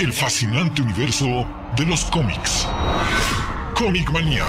[0.00, 2.66] el fascinante universo de los cómics.
[3.74, 4.44] Comic Manía.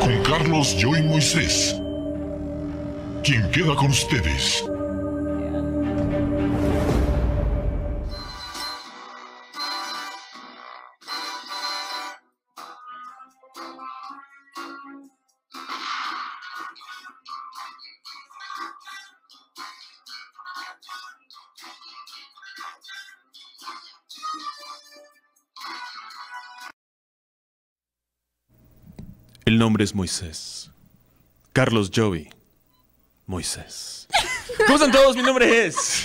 [0.00, 1.76] Con Carlos Joy Moisés.
[3.22, 4.64] Quien queda con ustedes.
[29.54, 30.72] El nombre es Moisés.
[31.52, 32.28] Carlos Joey.
[33.24, 34.08] Moisés.
[34.66, 35.14] ¿Cómo están todos?
[35.14, 36.04] Mi nombre es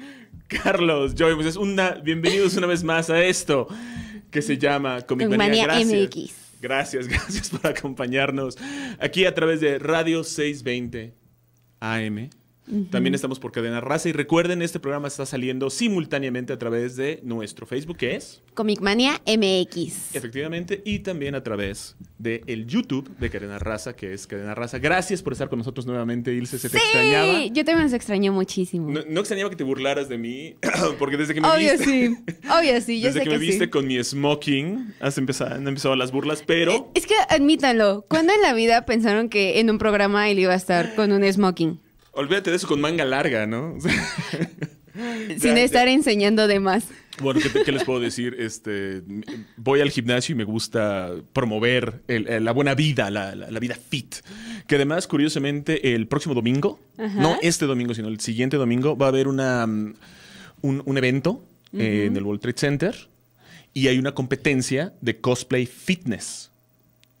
[0.48, 1.54] Carlos Joey Moisés.
[1.54, 3.68] Una, bienvenidos una vez más a esto
[4.32, 5.64] que se llama Comic Manía.
[5.64, 6.10] Manía Gracias.
[6.10, 6.32] MX.
[6.60, 8.58] Gracias, gracias por acompañarnos
[8.98, 11.14] aquí a través de Radio 620
[11.78, 12.30] AM.
[12.90, 17.20] También estamos por Cadena Raza y recuerden, este programa está saliendo simultáneamente a través de
[17.24, 20.14] nuestro Facebook, que es Comic Manía MX.
[20.14, 24.78] Efectivamente, y también a través de el YouTube de Cadena Raza, que es Cadena Raza.
[24.78, 27.38] Gracias por estar con nosotros nuevamente, Ilse, se te extrañaba.
[27.38, 28.90] Sí, yo también los extrañó muchísimo.
[28.90, 30.54] No, no extrañaba que te burlaras de mí,
[30.98, 32.16] porque desde que me Obvio viste, sí.
[32.48, 35.66] Obvio sí, yo desde sé que, que, me viste con mi smoking, has empezado, han
[35.66, 39.78] empezado las burlas, pero Es que admítanlo, ¿cuándo en la vida pensaron que en un
[39.78, 41.80] programa él iba a estar con un smoking?
[42.18, 43.74] Olvídate de eso con manga larga, ¿no?
[43.74, 43.92] O sea,
[45.38, 45.62] sin ya.
[45.62, 46.84] estar enseñando de más.
[47.20, 48.36] Bueno, ¿qué, les puedo decir?
[48.38, 49.02] Este,
[49.56, 53.58] voy al gimnasio y me gusta promover el- el- la buena vida, la, la- la
[53.60, 54.16] vida fit.
[54.68, 57.20] Que además, curiosamente, el próximo domingo, Ajá.
[57.20, 59.94] no este domingo, sino el siguiente domingo, va a haber una, mm,
[60.62, 62.94] un, un evento eh, en el World Trade Center
[63.74, 66.47] y hay una competencia de cosplay fitness.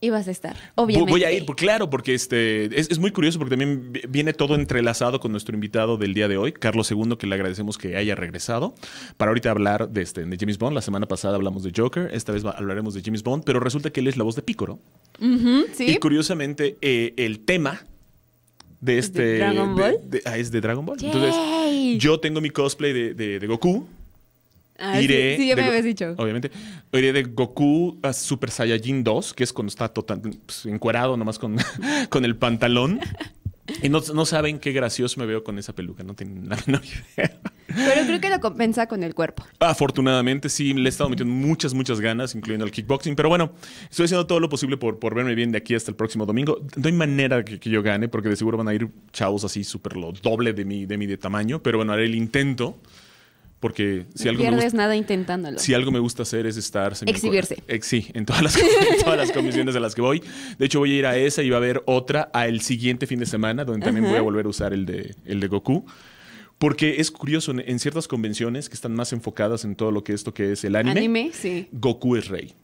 [0.00, 1.10] Ibas a estar, obviamente.
[1.10, 4.32] Voy a ir, pues, claro, porque este es, es muy curioso porque también vi- viene
[4.32, 7.96] todo entrelazado con nuestro invitado del día de hoy, Carlos II, que le agradecemos que
[7.96, 8.74] haya regresado
[9.16, 10.74] para ahorita hablar de, este, de James Bond.
[10.76, 13.98] La semana pasada hablamos de Joker, esta vez hablaremos de James Bond, pero resulta que
[13.98, 14.78] él es la voz de Picoro.
[15.20, 15.96] Ujú, Y ¿Sí?
[15.98, 17.84] curiosamente, eh, el tema
[18.80, 19.22] de este...
[19.22, 19.96] ¿De Dragon Ball?
[20.04, 20.98] de- ah, es de Dragon Ball.
[21.02, 21.98] Entonces, Yay.
[21.98, 23.84] yo tengo mi cosplay de, de- de Goku.
[24.78, 26.14] Ah, iré sí, sí, ya me habías dicho.
[26.16, 26.50] Obviamente.
[26.92, 31.38] Iré de Goku a Super Saiyajin 2, que es cuando está total, pues, encuerado nomás
[31.38, 31.56] con,
[32.08, 33.00] con el pantalón.
[33.82, 36.82] Y no, no saben qué gracioso me veo con esa peluca, no tienen la menor
[36.84, 37.38] idea.
[37.66, 39.44] Pero creo que lo compensa con el cuerpo.
[39.60, 43.14] Afortunadamente, sí, le he estado metiendo muchas, muchas ganas, incluyendo el kickboxing.
[43.14, 43.52] Pero bueno,
[43.90, 46.60] estoy haciendo todo lo posible por, por verme bien de aquí hasta el próximo domingo.
[46.76, 49.64] No hay manera que, que yo gane, porque de seguro van a ir chavos así
[49.64, 51.62] súper lo doble de mi, de mi de tamaño.
[51.62, 52.78] Pero bueno, haré el intento,
[53.60, 54.76] porque si no algo me pierdes gusta...
[54.76, 55.58] nada intentándolo.
[55.58, 56.92] Si algo me gusta hacer es estar...
[57.06, 57.62] Exhibirse.
[57.66, 58.56] Ex- sí, en todas, las,
[58.92, 60.22] en todas las comisiones a las que voy.
[60.58, 63.18] De hecho, voy a ir a esa y va a haber otra al siguiente fin
[63.18, 64.12] de semana, donde también Ajá.
[64.12, 65.84] voy a volver a usar el de, el de Goku.
[66.58, 70.12] Porque es curioso, en, en ciertas convenciones que están más enfocadas en todo lo que
[70.12, 71.68] esto que es el anime, Anime, sí.
[71.72, 72.54] Goku es rey.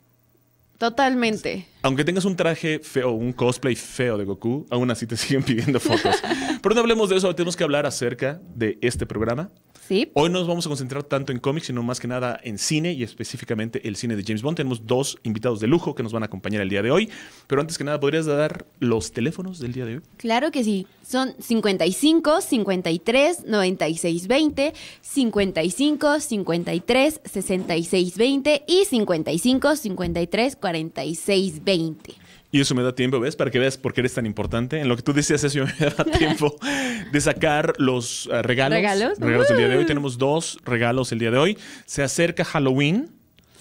[0.78, 1.66] Totalmente.
[1.82, 5.80] Aunque tengas un traje feo, un cosplay feo de Goku, aún así te siguen pidiendo
[5.80, 6.16] fotos.
[6.62, 9.50] Pero no hablemos de eso, tenemos que hablar acerca de este programa.
[9.86, 10.10] Sí.
[10.14, 12.92] Hoy no nos vamos a concentrar tanto en cómics, sino más que nada en cine
[12.92, 14.56] y específicamente el cine de James Bond.
[14.56, 17.10] Tenemos dos invitados de lujo que nos van a acompañar el día de hoy.
[17.46, 20.02] Pero antes que nada, ¿podrías dar los teléfonos del día de hoy?
[20.16, 20.86] Claro que sí.
[21.06, 24.72] Son 55, 53, 96, 20,
[25.02, 32.14] 55, 53, 66, 20 y 55, 53, 46, 20.
[32.54, 33.34] Y eso me da tiempo, ¿ves?
[33.34, 34.78] Para que veas por qué eres tan importante.
[34.78, 36.54] En lo que tú decías, eso me da tiempo
[37.10, 38.76] de sacar los eh, regalos.
[38.76, 39.18] ¿Regalos?
[39.18, 39.86] del día de hoy.
[39.86, 41.58] Tenemos dos regalos el día de hoy.
[41.84, 43.10] Se acerca Halloween.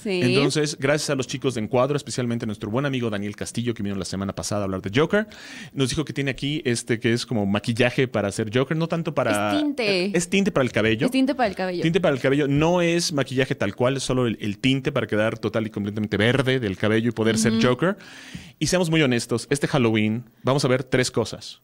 [0.03, 0.21] Sí.
[0.21, 3.81] Entonces, gracias a los chicos de Encuadro, especialmente a nuestro buen amigo Daniel Castillo, que
[3.83, 5.27] vino la semana pasada a hablar de Joker,
[5.73, 9.13] nos dijo que tiene aquí este que es como maquillaje para hacer Joker, no tanto
[9.13, 9.53] para...
[9.53, 10.05] Es tinte.
[10.05, 11.05] Eh, Es tinte para el cabello.
[11.05, 11.81] es tinte para el cabello.
[11.81, 15.07] Tinte para el cabello no es maquillaje tal cual, es solo el, el tinte para
[15.07, 17.97] quedar total y completamente verde del cabello y poder ser Joker.
[18.59, 21.61] Y seamos muy honestos, este Halloween vamos a ver tres cosas.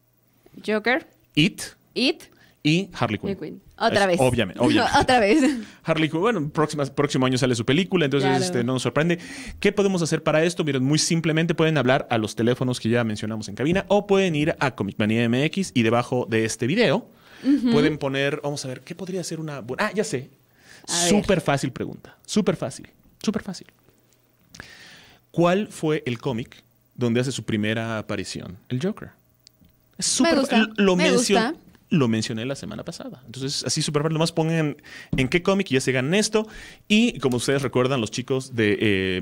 [0.65, 1.61] Joker, It
[1.93, 2.23] It
[2.69, 3.61] y Harley Quinn.
[3.77, 4.17] Otra Es- vez.
[4.19, 4.97] Obviamente, obviamente.
[4.99, 5.43] Otra vez.
[5.83, 8.43] Harley Quinn, bueno, próxima- próximo año sale su película, entonces Claro.
[8.43, 9.19] este, no nos sorprende.
[9.59, 10.63] ¿Qué podemos hacer para esto?
[10.63, 14.35] Miren, muy simplemente pueden hablar a los teléfonos que ya mencionamos en cabina o pueden
[14.35, 17.07] ir a Comic Manía MX y debajo de este video
[17.71, 19.85] pueden poner, vamos a ver, ¿qué podría ser una buena?
[19.87, 20.29] Ah, ya sé.
[20.85, 22.17] Súper fácil pregunta.
[22.25, 22.89] Súper fácil.
[23.23, 23.67] Súper fácil.
[25.31, 26.63] ¿Cuál fue el cómic
[26.95, 28.57] donde hace su primera aparición?
[28.67, 29.09] El Joker.
[29.97, 31.53] Es súper gusta, fa- Lo, me gusta.
[31.89, 33.21] Lo mencioné la semana pasada.
[33.25, 34.13] Entonces, así súper fácil.
[34.13, 34.77] Nomás pongan
[35.17, 36.47] en qué cómic y ya se ganan esto.
[36.87, 39.21] Y como ustedes recuerdan, los chicos de eh,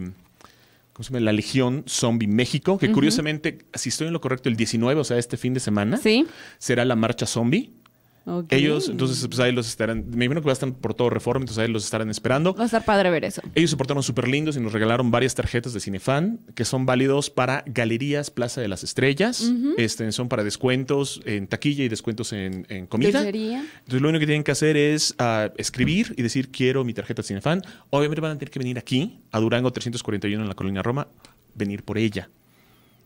[0.94, 1.20] ¿cómo se llama?
[1.26, 5.18] La Legión Zombie México, que curiosamente, si estoy en lo correcto, el 19, o sea,
[5.18, 6.26] este fin de semana, Sí.
[6.58, 7.70] será la marcha zombie.
[8.50, 10.06] Ellos, entonces, pues ahí los estarán.
[10.10, 12.54] Me imagino que va a estar por todo Reforma, entonces ahí los estarán esperando.
[12.54, 13.42] Va a estar padre ver eso.
[13.56, 17.30] Ellos se portaron súper lindos y nos regalaron varias tarjetas de Cinefan que son válidos
[17.30, 19.52] para Galerías Plaza de las Estrellas.
[19.78, 23.22] este, son para descuentos en taquilla y descuentos en, en comida.
[23.28, 27.22] Entonces lo único que tienen que hacer es ah, escribir y decir quiero mi tarjeta
[27.22, 27.62] de Cinefan.
[27.90, 31.08] Obviamente van a tener que venir aquí, a Durango 341 en la colonia Roma,
[31.56, 32.30] venir por ella.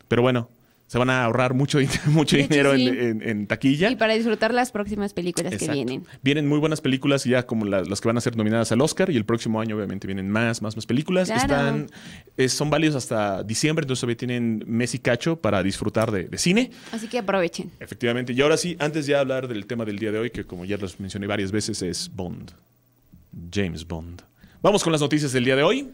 [0.08, 0.50] Pero bueno,
[0.92, 2.86] se van a ahorrar mucho, mucho hecho, dinero sí.
[2.86, 3.90] en, en- en taquilla.
[3.90, 6.04] Y para disfrutar las próximas películas que vienen.
[6.22, 9.10] Vienen muy buenas películas ya como la- las que van a ser nominadas al Oscar
[9.10, 11.30] y el próximo año obviamente vienen más, más, más películas.
[11.30, 11.44] Claro.
[11.46, 16.38] Están, son válidos hasta diciembre, entonces todavía tienen mes y cacho para disfrutar de, de
[16.38, 16.72] cine.
[16.92, 17.72] Así que aprovechen.
[17.80, 18.34] Efectivamente.
[18.34, 20.76] Y ahora sí, antes de hablar del tema del día de hoy, que como ya
[20.76, 22.52] los mencioné varias veces, es Bond.
[23.50, 24.24] James Bond.
[24.62, 25.90] Vamos con las noticias del día de hoy.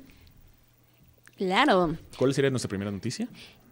[1.38, 1.96] Claro.
[2.18, 3.28] ¿Cuál sería nuestra primera noticia?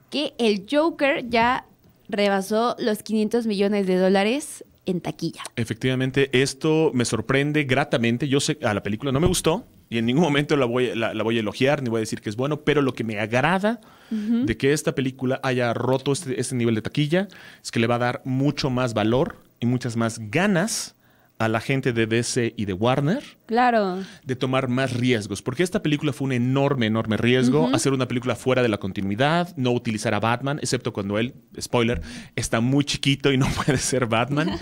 [0.10, 1.66] Que el Joker ya
[2.07, 5.44] rebasó los 500 millones de dólares en taquilla.
[5.56, 8.28] Efectivamente, esto me sorprende gratamente.
[8.28, 11.13] Yo sé, a la película no me gustó y en ningún momento la voy, la,
[11.13, 13.19] la voy a elogiar ni voy a decir que es bueno, pero lo que me
[13.19, 17.28] agrada de que esta película haya roto este, este nivel de taquilla
[17.63, 20.94] es que le va a dar mucho más valor y muchas más ganas
[21.37, 24.03] a la gente de DC y de Warner Claro.
[24.23, 28.35] de tomar más riesgos, porque esta película fue un enorme, enorme riesgo, hacer una película
[28.35, 32.01] fuera de la continuidad, no utilizar a Batman, excepto cuando él, spoiler,
[32.35, 34.51] está muy chiquito y no puede ser Batman.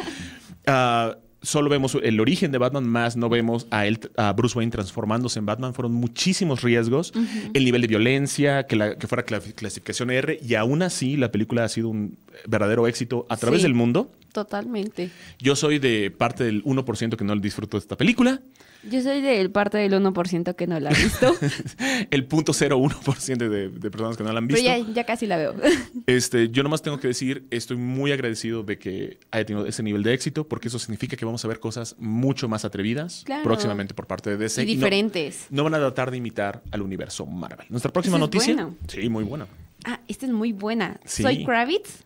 [0.66, 4.72] Ah, solo vemos el origen de Batman, más no vemos a, él, a Bruce Wayne
[4.72, 5.74] transformándose en Batman.
[5.76, 7.14] Fueron muchísimos riesgos,
[7.54, 11.32] el nivel de violencia, que, la- que fuera cla- clasificación R, y aún así la
[11.32, 12.18] película ha sido un
[12.48, 13.64] verdadero éxito a través Sí.
[13.64, 14.12] del mundo.
[14.32, 15.12] Totalmente.
[15.38, 18.42] Yo soy de parte del 1% que no disfruto de esta película.
[18.90, 21.34] Yo soy del parte del 1% que no la ha visto.
[22.12, 24.78] el 0.01% de, de personas que no la han pero visto.
[24.88, 25.54] ya, ya casi la veo.
[26.06, 30.04] Este, yo nomás tengo que decir, estoy muy agradecido de que haya tenido ese nivel
[30.04, 33.44] de éxito, porque eso significa que vamos a ver cosas mucho más atrevidas Claro.
[33.44, 34.64] próximamente por parte de DC.
[34.64, 35.48] y y no- diferentes.
[35.50, 37.66] No, van a tratar de imitar al universo Marvel.
[37.70, 38.54] Nuestra próxima Esa es noticia.
[38.56, 38.74] buena.
[38.88, 39.48] Sí, muy buena.
[39.86, 41.00] Ah, esta es muy buena.
[41.06, 41.24] Sí.
[41.24, 42.04] Soy Kravitz.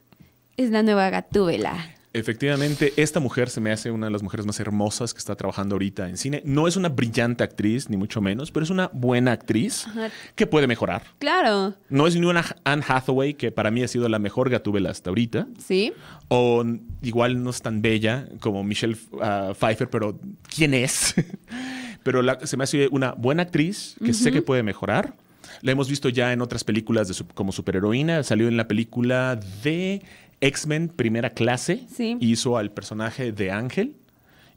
[0.57, 1.95] Es la nueva Gatúbela.
[2.19, 5.75] Efectivamente, esta mujer se me hace una de las mujeres más hermosas que está trabajando
[5.75, 6.41] ahorita en cine.
[6.45, 10.09] No es una brillante actriz, ni mucho menos, pero es una buena actriz Ajá.
[10.35, 11.03] que puede mejorar.
[11.19, 11.75] Claro.
[11.89, 15.09] No es ni una Anne Hathaway, que para mí ha sido la mejor Gatúbela hasta
[15.09, 15.47] ahorita.
[15.63, 15.93] Sí.
[16.27, 16.63] O
[17.01, 20.19] igual no es tan bella como Michelle ah, Pfeiffer, pero
[20.53, 21.13] ¿quién es?
[22.03, 25.13] pero la- se me hace una buena actriz que sé que puede mejorar.
[25.61, 28.21] La hemos visto ya en otras películas de su- como superheroína.
[28.23, 30.01] Salió en la película de
[30.41, 31.85] X-Men Primera Clase.
[31.93, 32.17] Sí.
[32.19, 33.95] Hizo al personaje de Ángel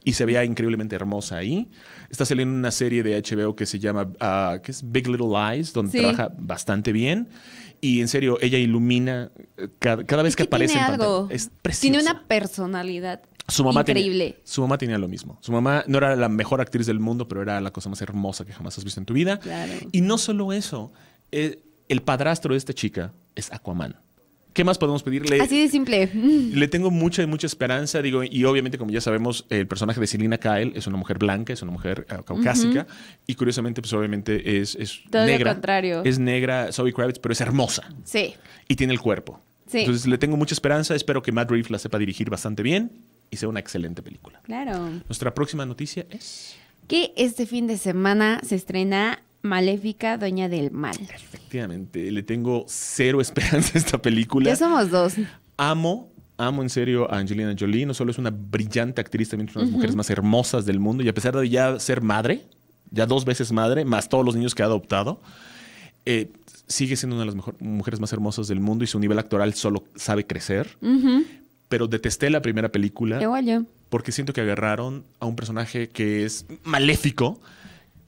[0.03, 1.69] y se veía increíblemente hermosa ahí.
[2.09, 5.27] Está saliendo en una serie de HBO que se llama ah, que es Big Little
[5.27, 5.97] Lies, donde Sí.
[5.99, 7.29] trabaja bastante bien.
[7.83, 11.15] Y en serio, ella ilumina eh, cada, cada vez Es que, aparece tiene en pantalla.
[11.17, 11.27] algo.
[11.31, 11.81] Es preciosa.
[11.81, 14.37] Tiene una personalidad Su mamá tenía- increíble.
[14.43, 15.39] su mamá tenía lo mismo.
[15.41, 18.45] Su mamá no era la mejor actriz del mundo, pero era la cosa más hermosa
[18.45, 19.39] que jamás has visto en tu vida.
[19.39, 19.73] Claro.
[19.91, 20.91] Y no solo eso,
[21.31, 23.95] eh, el padrastro de esta chica es Aquaman.
[24.53, 25.39] ¿Qué más podemos pedirle?
[25.41, 26.09] Así de simple.
[26.13, 30.37] Le tengo mucha, mucha esperanza, digo, y obviamente, como ya sabemos, el personaje de Selina
[30.37, 32.85] Kyle es una mujer blanca, es una mujer eh, caucásica,
[33.27, 35.53] y curiosamente, pues obviamente es, es Todo lo negra.
[35.53, 36.01] contrario.
[36.03, 38.33] Es negra, Zoe Kravitz, pero es hermosa Sí.
[38.67, 39.39] y tiene el cuerpo.
[39.67, 39.79] Sí.
[39.79, 42.91] Entonces le tengo mucha esperanza, espero que Matt Reeves la sepa dirigir bastante bien
[43.29, 44.41] y sea una excelente película.
[44.43, 44.89] Claro.
[45.07, 46.57] Nuestra próxima noticia es...
[46.87, 50.95] Que este fin de semana se estrena Maléfica, Doña del Mal.
[51.13, 54.49] Efectivamente, le tengo cero esperanza a esta película.
[54.49, 55.13] Ya somos dos.
[55.57, 57.85] Amo, amo en serio a Angelina Jolie.
[57.85, 60.79] No solo es una brillante actriz, también es una de las mujeres más hermosas del
[60.79, 61.03] mundo.
[61.03, 62.43] Y a pesar de ya ser madre,
[62.91, 65.21] ya dos veces madre, más todos los niños que ha adoptado,
[66.05, 66.31] eh,
[66.67, 69.53] sigue siendo una de las mejor- mujeres más hermosas del mundo y su nivel actoral
[69.53, 70.77] solo sabe crecer.
[71.67, 73.63] Pero detesté la primera película Igual yo.
[73.89, 77.39] porque siento que agarraron a un personaje que es maléfico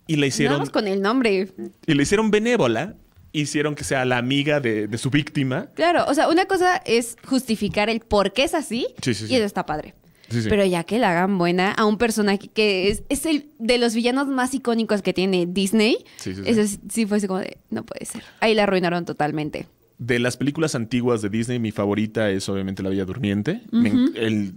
[0.07, 1.49] y la hicieron Vamos con el nombre.
[1.87, 2.95] y le hicieron benévola,
[3.31, 5.67] hicieron que sea la amiga de, de su víctima.
[5.75, 8.87] Claro, o sea, una cosa es justificar el por qué es así.
[9.01, 9.33] Sí, sí, sí.
[9.33, 9.93] Y eso está padre.
[10.29, 10.49] Sí, sí.
[10.49, 13.93] Pero ya que la hagan buena a un personaje que es, es el de los
[13.93, 18.05] villanos más icónicos que tiene Disney, Sí, eso sí, fue así como de, no puede
[18.05, 18.23] ser.
[18.39, 19.67] Ahí la arruinaron totalmente.
[19.99, 23.61] De las películas antiguas de Disney, mi favorita es obviamente La Bella Durmiente.
[23.71, 24.53] Me el-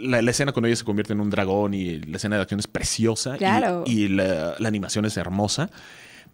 [0.00, 2.60] la, la escena cuando ella se convierte en un dragón y la escena de acción
[2.60, 3.36] es preciosa
[3.86, 5.70] y- la, la animación es hermosa.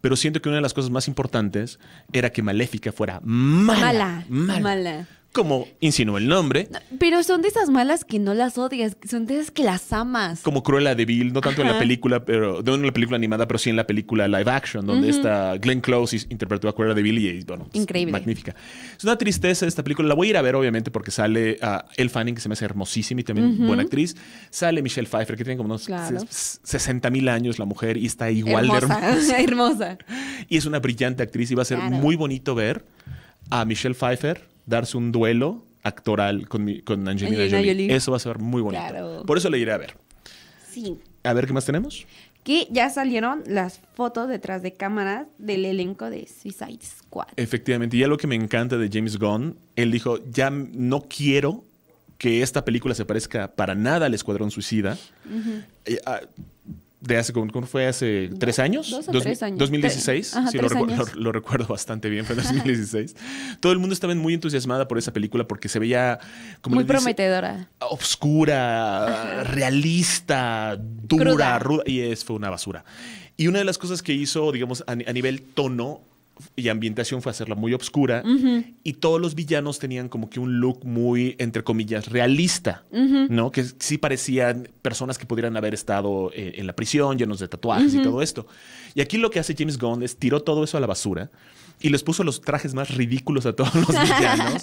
[0.01, 1.79] Pero siento que una de las cosas más importantes
[2.13, 3.81] era que Maléfica fuera mala.
[3.81, 4.61] Mala, Mala.
[4.61, 5.07] mala.
[5.37, 6.67] Como insinuó el nombre,
[6.99, 10.41] Pero son de esas malas que no las odias, son de esas que las amas.
[10.41, 13.47] como Cruella de Vil, no tanto en la película, pero no en la película animada,
[13.47, 17.03] pero sí en la película live action, donde esta Glenn Close interpretó a Cruella de
[17.03, 18.13] Vil y bueno, es Increíble.
[18.13, 18.55] magnífica.
[18.97, 21.85] Es una tristeza esta película, la voy a ir a ver obviamente porque sale a
[21.97, 24.17] Elle Fanning, que se me hace hermosísima y también buena actriz,
[24.49, 26.19] sale Michelle Pfeiffer, que tiene como unos Claro.
[26.21, 29.39] ses- 60 mil años la mujer y está igual de hermosa, hermosa.
[29.43, 29.99] hermosa.
[30.49, 31.95] Y es una brillante actriz y va a ser Claro.
[31.97, 32.85] muy bonito ver
[33.51, 37.73] a Michelle Pfeiffer darse un duelo actoral con, mi- con Angelina, Angelina Jolie.
[37.73, 37.95] Jolie.
[37.97, 38.83] Eso va a ser muy bonito.
[38.87, 39.23] Claro.
[39.27, 39.97] Por eso le iré a ver.
[40.69, 40.99] Sí.
[41.23, 42.07] A ver qué más tenemos.
[42.43, 47.27] Que ya salieron las fotos detrás de cámaras del elenco de Suicide Squad.
[47.37, 51.65] Efectivamente, y algo que me encanta de James Gunn, él dijo, ya no quiero
[52.19, 54.97] que esta película se parezca para nada al Escuadrón Suicida.
[55.85, 56.21] Eh, ah,
[57.07, 57.87] de hace, ¿cómo fue?
[57.87, 58.91] ¿Hace tres años?
[58.91, 59.59] dos o Dos- tres años.
[59.59, 60.33] 2016.
[60.35, 61.15] Tre- ajá, sí, lo, tres años.
[61.15, 63.17] lo- lo recuerdo bastante bien, fue en 2016.
[63.61, 66.19] Todo el mundo estaba muy entusiasmada por esa película porque se veía
[66.61, 67.69] como Muy le dice, prometedora.
[67.81, 71.59] obscura, realista, dura, Cruda.
[71.59, 72.85] ruda, y es, fue una basura.
[73.37, 76.01] Y una de las cosas que hizo, digamos, a, a nivel tono
[76.55, 78.23] y ambientación fue hacerla muy obscura
[78.83, 83.51] y todos los villanos tenían como que un look muy, entre comillas, realista, ¿no?
[83.51, 87.95] Que sí parecían personas que pudieran haber estado eh, en la prisión, llenos de tatuajes
[87.95, 88.47] y todo esto.
[88.95, 91.31] Y aquí lo que hace James Gunn es tiró todo eso a la basura
[91.81, 94.63] y les puso los trajes más ridículos a todos los villanos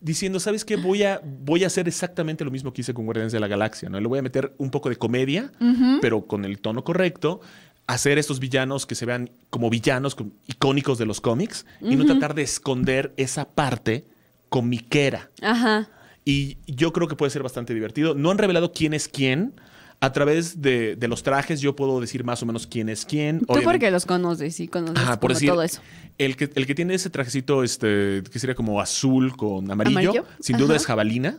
[0.00, 0.76] diciendo, ¿sabes qué?
[0.76, 3.88] Voy a, voy a hacer exactamente lo mismo que hice con Guardianes de la Galaxia,
[3.88, 4.00] ¿no?
[4.00, 5.52] Le voy a meter un poco de comedia,
[6.00, 7.40] pero con el tono correcto,
[7.86, 12.06] hacer estos villanos que se vean como villanos como icónicos de los cómics y no
[12.06, 14.04] tratar de esconder esa parte
[14.48, 15.30] comiquera.
[15.42, 15.88] Ajá.
[16.24, 18.14] Y yo creo que puede ser bastante divertido.
[18.14, 19.54] No han revelado quién es quién.
[20.02, 23.40] A través de, de los trajes yo puedo decir más o menos quién es quién.
[23.40, 25.82] Tú Obviamente- porque los conoces y conoces Ajá, por como decir, todo eso.
[26.16, 30.24] El que, el que tiene ese trajecito, este, que sería como azul con amarillo, Amarillo,
[30.40, 31.38] sin duda es Jabalina,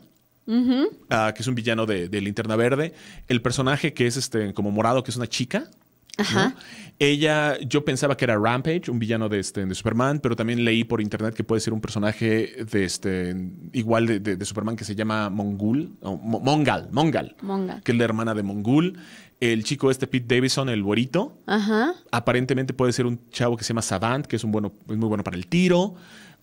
[1.09, 2.93] ah, que es un villano de, de Linterna Verde.
[3.27, 5.69] El personaje que es este, como morado, que es una chica.
[6.17, 6.23] ¿No?
[6.23, 6.55] Ajá.
[6.99, 10.83] Ella, yo pensaba que era Rampage, un villano de, este, de Superman, pero también leí
[10.83, 13.35] por internet que puede ser un personaje de este,
[13.73, 17.81] igual de, de- de Superman que se llama Mongul, o Mo- Mongal, Mongal, Mongal.
[17.83, 18.99] que es la hermana de Mongul.
[19.39, 21.95] El chico este, Pete Davidson, el güerito, Ajá.
[22.11, 25.07] Aparentemente puede ser un chavo que se llama Savant, que es, un bueno, es muy
[25.09, 25.95] bueno para el tiro.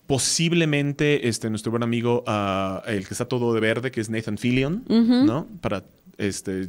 [0.09, 4.37] Posiblemente este, nuestro buen amigo, ah, el que está todo de verde, que es Nathan
[4.39, 5.47] Fillion, ¿no?
[5.61, 5.85] Para,
[6.19, 6.69] este,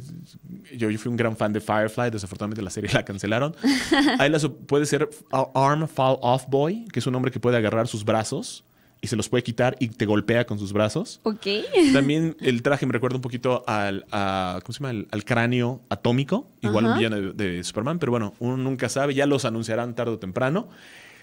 [0.76, 3.54] yo, yo fui un gran fan de Firefly, desafortunadamente la serie la cancelaron.
[4.18, 5.08] Ahí la puede ser
[5.54, 8.64] Arm Fall Off Boy, que es un hombre que puede agarrar sus brazos
[9.02, 11.20] y se los puede quitar y te golpea con sus brazos.
[11.22, 11.46] Ok.
[11.92, 14.90] También el traje me recuerda un poquito al, a- ¿cómo se llama?
[14.90, 19.14] Al, al cráneo atómico, igual un villano de, de Superman, pero bueno, uno nunca sabe,
[19.14, 20.68] ya los anunciarán tarde o temprano.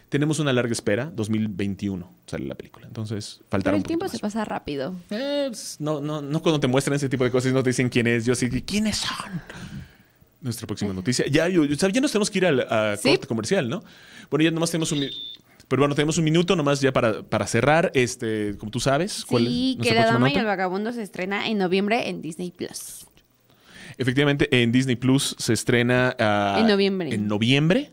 [0.10, 4.20] Tenemos una larga espera, 2021 sale la película, entonces Pero faltará un el tiempo se
[4.20, 4.96] pasa rápido.
[5.10, 7.72] Eh, pues, no, no, no cuando te muestran ese tipo de cosas y no te
[7.72, 9.42] dicen quién es, yo sí, ¿quiénes son?
[10.40, 11.26] Nuestra próxima noticia.
[11.28, 13.10] Ya, yo, ya nos tenemos que ir al a Sí.
[13.10, 13.84] corte comercial, ¿no?
[14.30, 15.06] Bueno, ya nomás tenemos un...
[15.68, 17.92] Pero bueno, tenemos un minuto nomás ya para, para cerrar.
[17.94, 21.02] Este, como tú sabes, ¿cuál es Sí, que nuestra La Dama y el Vagabundo se
[21.02, 23.06] estrena en noviembre en Disney Plus.
[23.98, 27.14] Efectivamente, en Disney Plus se estrena ah, En noviembre.
[27.14, 27.92] En noviembre.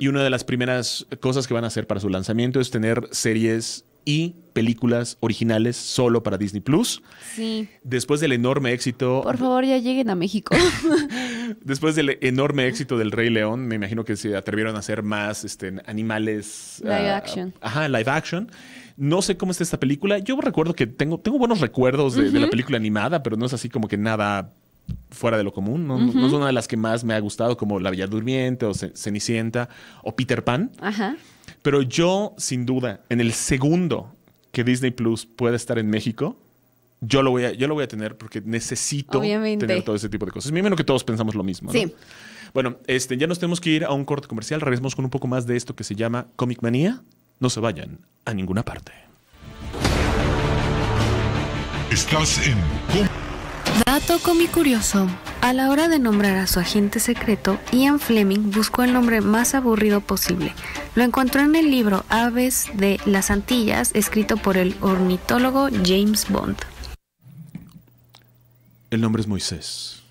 [0.00, 3.08] Y una de las primeras cosas que van a hacer para su lanzamiento es tener
[3.12, 7.02] series y películas originales solo para Disney Plus.
[7.34, 7.68] Sí.
[7.82, 9.22] Después del enorme éxito.
[9.22, 10.54] Por favor, ya lleguen a México.
[11.62, 15.44] Después del enorme éxito del Rey León, me imagino que se atrevieron a hacer más
[15.44, 16.80] este, animales.
[16.82, 17.54] Live ah, action.
[17.60, 18.50] Ajá, live action.
[18.96, 20.18] No sé cómo está esta película.
[20.18, 23.52] Yo recuerdo que tengo, tengo buenos recuerdos de, de la película animada, pero no es
[23.52, 24.52] así como que nada
[25.14, 25.86] fuera de lo común.
[25.86, 28.66] No, no es una de las que más me ha gustado, como La Bella Durmiente
[28.66, 29.68] o Ce- Cenicienta
[30.02, 30.70] o Peter Pan.
[30.80, 31.16] Ajá.
[31.62, 34.14] Pero yo, sin duda, en el segundo
[34.52, 36.36] que Disney Plus pueda estar en México,
[37.00, 39.66] yo lo voy a, yo lo voy a tener porque necesito Obviamente.
[39.66, 40.52] tener todo ese tipo de cosas.
[40.52, 41.72] Me imagino que todos pensamos lo mismo.
[41.72, 41.78] ¿no?
[41.78, 41.92] Sí.
[42.54, 44.60] Bueno, este, ya nos tenemos que ir a un corte comercial.
[44.60, 47.02] Regresamos con un poco más de esto que se llama Comic Manía.
[47.40, 48.92] No se vayan a ninguna parte.
[51.90, 52.56] Estás en
[53.86, 54.18] Dato
[54.52, 55.08] curioso.
[55.40, 59.54] A la hora de nombrar a su agente secreto, Ian Fleming buscó el nombre más
[59.54, 60.54] aburrido posible.
[60.94, 66.56] Lo encontró en el libro Aves de las Antillas, escrito por el ornitólogo James Bond.
[68.90, 70.02] El nombre es Moisés.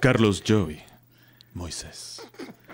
[0.00, 0.82] Carlos Joey.
[1.54, 2.20] Moisés.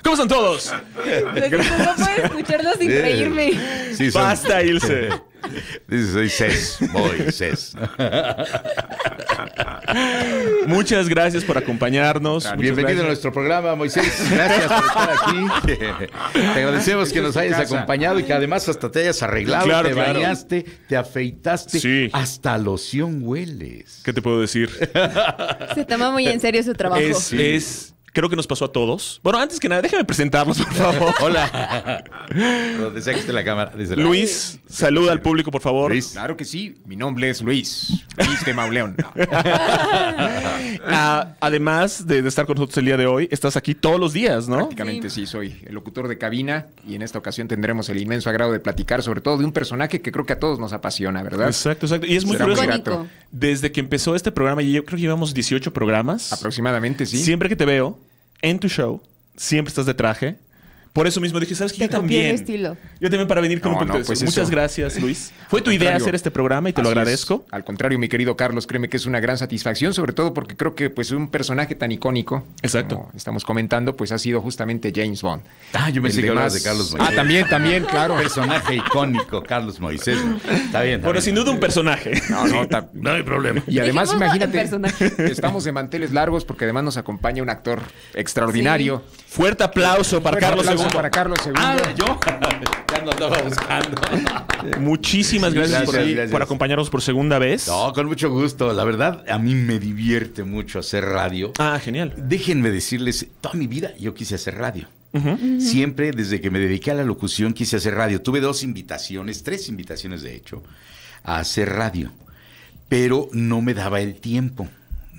[0.02, 0.72] ¿Cómo están todos?
[0.72, 3.52] no puedo escucharlo sin reírme.
[3.94, 5.10] Sí, son- Basta, Ilse.
[5.88, 7.74] Dice, soy Cés, voy, Cés.
[10.66, 12.44] Muchas gracias por acompañarnos.
[12.44, 14.12] Muchas Bienvenido a nuestro programa, Moisés.
[14.30, 15.46] Gracias por estar aquí.
[16.34, 17.74] Te agradecemos que nos hayas casa.
[17.76, 20.20] acompañado y que además hasta te hayas arreglado, Claro, te claro.
[20.20, 21.80] bañaste, te afeitaste.
[21.80, 22.10] Sí.
[22.12, 24.02] Hasta loción hueles.
[24.04, 24.70] ¿Qué te puedo decir?
[25.74, 27.00] Se toma muy en serio su trabajo.
[27.02, 29.20] Es, es- creo que nos pasó a todos.
[29.22, 31.14] Bueno, antes que nada, déjame presentarlos, por favor.
[31.20, 32.04] Hola.
[32.30, 33.72] Que esté la cámara.
[33.76, 35.90] desde la- Luis, saluda al público, por favor.
[35.90, 36.08] Luis.
[36.12, 36.76] Claro que sí.
[36.86, 38.04] Mi nombre es Luis.
[38.16, 38.96] Luis de Mauleón.
[40.82, 44.12] Ah, además de, de estar con nosotros el día de hoy, estás aquí todos los
[44.12, 44.56] días, ¿no?
[44.56, 45.26] Prácticamente sí.
[45.26, 49.02] soy el locutor de cabina y en esta ocasión tendremos el inmenso agrado de platicar
[49.02, 51.46] sobre todo de un personaje que creo que a todos nos apasiona, ¿verdad?
[51.48, 52.06] Exacto, exacto.
[52.06, 53.06] Y es muy curioso.
[53.30, 56.32] Desde que empezó este programa, y yo creo que llevamos 18 programas.
[56.32, 57.18] Aproximadamente sí.
[57.18, 57.98] Siempre que te veo
[58.42, 59.02] en tu show,
[59.36, 60.38] siempre estás de traje.
[60.92, 61.80] Por eso mismo dije, ¿sabes qué?
[61.82, 62.34] Yo también.
[62.34, 62.76] estilo.
[63.00, 64.08] Yo también para venir con No, un poquito no, de eso.
[64.08, 65.32] pues Muchas gracias, Luis.
[65.48, 66.04] Fue tu idea contrario.
[66.04, 66.98] hacer este programa y te lo Así es.
[66.98, 67.46] agradezco.
[67.52, 70.74] Al contrario, mi querido Carlos, créeme que es una gran satisfacción, sobre todo porque creo
[70.74, 72.96] que pues un personaje tan icónico, Exacto.
[72.96, 75.44] como estamos comentando, pues ha sido justamente James Bond.
[75.74, 77.08] Ah, yo pensé El que hablabas de Carlos Moisés.
[77.08, 78.16] Ah, también, también, claro.
[78.16, 80.18] Personaje icónico, Carlos Moisés.
[80.50, 80.96] Está bien.
[80.96, 81.22] está Bueno, bien.
[81.22, 82.20] sin duda un personaje.
[82.30, 83.62] No, no, ta- No hay problema.
[83.68, 85.30] Y además, Dejémoslo en imagínate, personaje.
[85.32, 87.80] estamos de manteles largos porque además nos acompaña un actor
[88.14, 89.02] extraordinario.
[89.30, 90.92] Fuerte aplauso para Fuerte Carlos aplauso II.
[90.92, 91.52] para Carlos II.
[91.56, 92.18] Ah, yo.
[92.90, 94.00] Ya no andaba buscando.
[94.80, 96.32] Muchísimas gracias, por, gracias, gracias.
[96.32, 97.68] por acompañarnos por segunda vez.
[97.68, 98.72] No, con mucho gusto.
[98.72, 101.52] La verdad, a mí me divierte mucho hacer radio.
[101.60, 102.12] Ah, genial.
[102.16, 104.88] Déjenme decirles, toda mi vida yo quise hacer radio.
[105.60, 108.20] Siempre, desde que me dediqué a la locución, quise hacer radio.
[108.20, 110.64] Tuve dos invitaciones, tres invitaciones de hecho,
[111.22, 112.10] a hacer radio.
[112.88, 114.68] Pero no me daba el tiempo.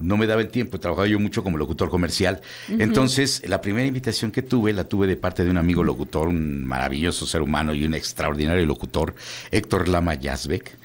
[0.02, 0.80] No me daba el tiempo.
[0.80, 2.42] Trabajaba yo mucho como locutor comercial.
[2.70, 6.66] Entonces, la primera invitación que tuve, la tuve de parte de un amigo locutor, un
[6.66, 9.14] maravilloso ser humano y un extraordinario locutor,
[9.52, 10.78] Héctor Lama Yazbek.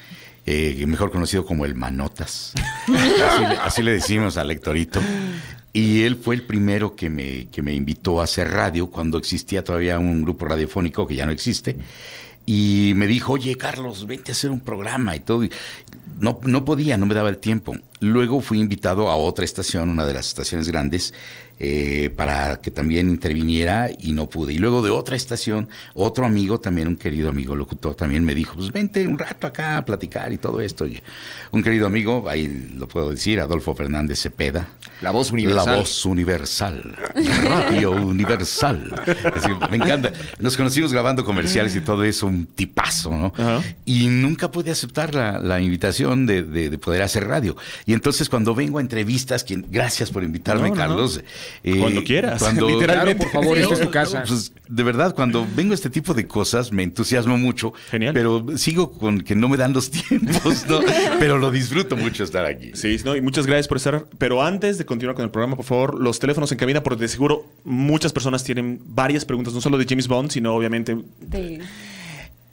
[0.45, 2.53] eh, mejor conocido como el Manotas.
[2.87, 5.01] Así, le- así le decimos al Héctorito.
[5.73, 9.63] Y él fue el primero que me, que me invitó a hacer radio cuando existía
[9.63, 11.75] todavía un grupo radiofónico que ya no existe.
[12.45, 15.43] Y me dijo, oye, Carlos, vente a hacer un programa y todo.
[16.19, 17.75] No, no podía, no me daba el tiempo.
[17.99, 21.13] Luego fui invitado a otra estación, una de las estaciones grandes,
[21.59, 24.53] eh, para que también interviniera y no pude.
[24.53, 28.53] Y luego de otra estación, otro amigo, también un querido amigo locutor, también me dijo,
[28.55, 30.85] pues vente un rato acá a platicar y todo esto.
[30.85, 31.01] Y
[31.51, 34.67] un querido amigo, ahí lo puedo decir, Adolfo Fernández Cepeda.
[35.01, 35.65] La voz universal.
[35.65, 36.95] La voz universal.
[37.15, 38.93] Radio universal.
[39.33, 40.13] Así, me encanta.
[40.37, 43.33] Nos conocimos grabando comerciales y todo eso, un tipazo, ¿no?
[43.83, 47.55] Y nunca pude aceptar la, la invitación de, de- de poder hacer radio.
[47.85, 50.79] Y entonces cuando vengo a entrevistas, quien, gracias por invitarme, No, no, no.
[50.87, 51.21] Carlos.
[51.63, 53.23] eh, Cuando quieras, Cuando, literalmente.
[53.25, 54.23] Claro, por favor, esta es tu casa.
[54.27, 57.73] pues, de verdad, cuando vengo a este tipo de cosas me entusiasmo mucho.
[57.91, 58.13] Genial.
[58.13, 60.79] Pero sigo con que no me dan los tiempos, ¿no?
[61.19, 62.71] pero lo disfruto mucho estar aquí.
[62.73, 64.05] Sí, no, y muchas gracias por estar.
[64.17, 67.07] Pero antes de continuar con el programa, por favor, los teléfonos en cabina, porque de
[67.07, 70.97] seguro muchas personas tienen varias preguntas, no solo de James Bond, sino obviamente.
[71.21, 71.59] De-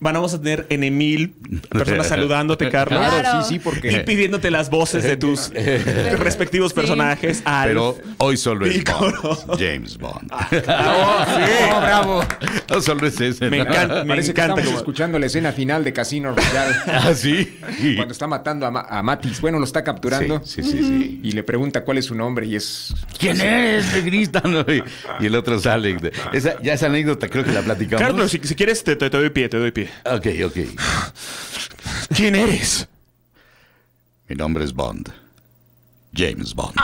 [0.01, 1.31] Vamos a tener en mil
[1.71, 2.99] personas saludándote, Carlos.
[3.01, 5.51] Claro, sí, sí, Y porque pidiéndote las voces de tus
[6.19, 6.77] respectivos Sí.
[6.77, 7.43] personajes.
[7.45, 7.69] Alf.
[7.69, 8.85] Pero hoy solo es.
[8.85, 10.31] Bond, James Bond.
[10.67, 12.25] Oh, bravo.
[12.69, 13.49] No solo es ese.
[13.51, 13.65] Me ¿no?
[13.65, 16.75] encanta, me Parece que estamos escuchando la escena final de Casino Royale.
[16.87, 17.59] Ah, sí.
[17.97, 19.41] cuando está matando a, Ma- a Matis.
[19.41, 20.43] Bueno, lo está capturando.
[20.45, 21.21] Sí, sí, sí, sí.
[21.23, 22.95] Y le pregunta cuál es su nombre y es...
[23.19, 23.93] ¿Quién es?
[23.95, 24.43] Le gritan.
[24.53, 24.61] ¿no?
[24.61, 24.83] Y,
[25.21, 25.97] y el otro sale.
[26.33, 28.05] Esa, ya esa anécdota creo que la platicamos.
[28.05, 29.84] Carlos, si, si quieres, te, te- te doy pie, te doy pie.
[30.05, 30.57] Ok, ok.
[32.15, 32.89] ¿Quién eres?
[34.29, 35.24] Mi nombre es Bond.
[36.15, 36.75] James Bond.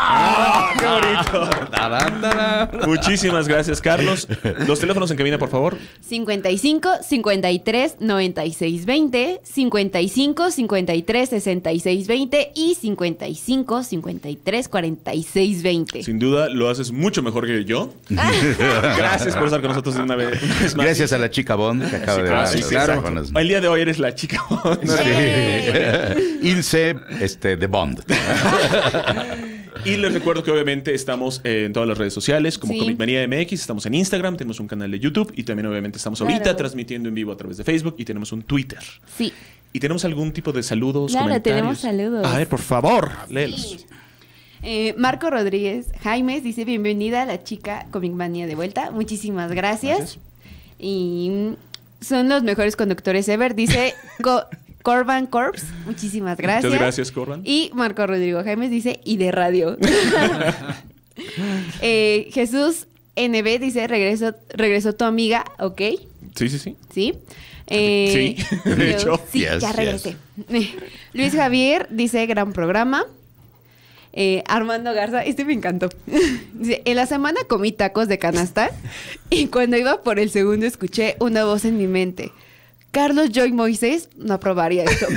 [0.78, 1.68] ¡Qué bonito!
[1.70, 2.70] Tarán, tarán.
[2.86, 4.26] Muchísimas gracias, Carlos.
[4.66, 5.76] Los teléfonos en cabina, por favor.
[6.00, 16.02] 55 53 96 20, 55 53 66 20 y 55 53 46 20.
[16.02, 17.92] Sin duda, lo haces mucho mejor que yo.
[18.08, 20.86] Gracias por estar con nosotros de una vez, una vez más.
[20.86, 23.02] Gracias a la chica Bond que acaba de Ah, sí, claro.
[23.36, 24.42] El día de hoy eres la chica.
[26.42, 28.02] Ilse este, de Bond.
[29.84, 32.78] Y les recuerdo que obviamente estamos en todas las redes sociales como Sí.
[32.80, 36.20] Comic Manía MX, estamos en Instagram, tenemos un canal de YouTube y también obviamente estamos
[36.20, 38.80] ahorita transmitiendo en vivo a través de Facebook y tenemos un Twitter.
[39.16, 39.32] Sí.
[39.72, 41.56] ¿Y tenemos algún tipo de saludos, Claro, comentarios?
[41.58, 42.26] tenemos saludos.
[42.26, 43.86] A ver, por favor, léelos.
[44.62, 48.90] Eh, Marco Rodríguez Jaimes dice: Bienvenida a la chica Comic Manía de vuelta.
[48.90, 49.98] Muchísimas gracias.
[49.98, 50.18] Gracias.
[50.78, 51.52] Y
[52.00, 53.54] son los mejores conductores ever.
[53.54, 54.44] Dice Co-
[54.82, 55.62] Corban Corps.
[55.86, 56.64] Muchísimas gracias.
[56.64, 57.42] Muchas gracias, Corban.
[57.44, 59.76] Y Marco Rodrigo Jaimes dice: Y de radio.
[61.82, 65.80] Eh, Jesús NB dice: regreso, regresó tu amiga, ok.
[66.34, 66.76] Sí, sí, sí.
[66.94, 67.14] ¿Sí?
[67.66, 69.20] Eh, Sí, de hecho.
[69.30, 69.76] Sí, Yes, ya yes.
[69.76, 70.16] regresé.
[71.12, 73.04] Luis Javier dice, gran programa.
[74.12, 75.88] Eh, Armando Garza, este me encantó.
[76.54, 78.70] Dice, en la semana comí tacos de canasta
[79.30, 82.32] y cuando iba por el segundo escuché una voz en mi mente.
[82.90, 85.06] Carlos Joy Moisés no aprobaría esto.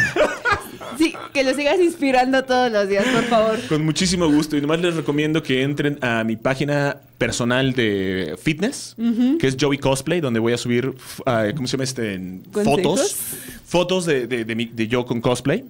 [0.96, 3.60] Sí, que lo sigas inspirando todos los días, por favor.
[3.68, 4.56] Con muchísimo gusto.
[4.56, 8.96] Y nomás les recomiendo que entren a mi página personal de fitness,
[9.40, 10.94] que es Joey Cosplay, donde voy a subir,
[11.26, 12.22] ah, ¿cómo se llama este?
[12.64, 13.16] Fotos.
[13.66, 15.64] Fotos de, de- de mi- de yo con cosplay.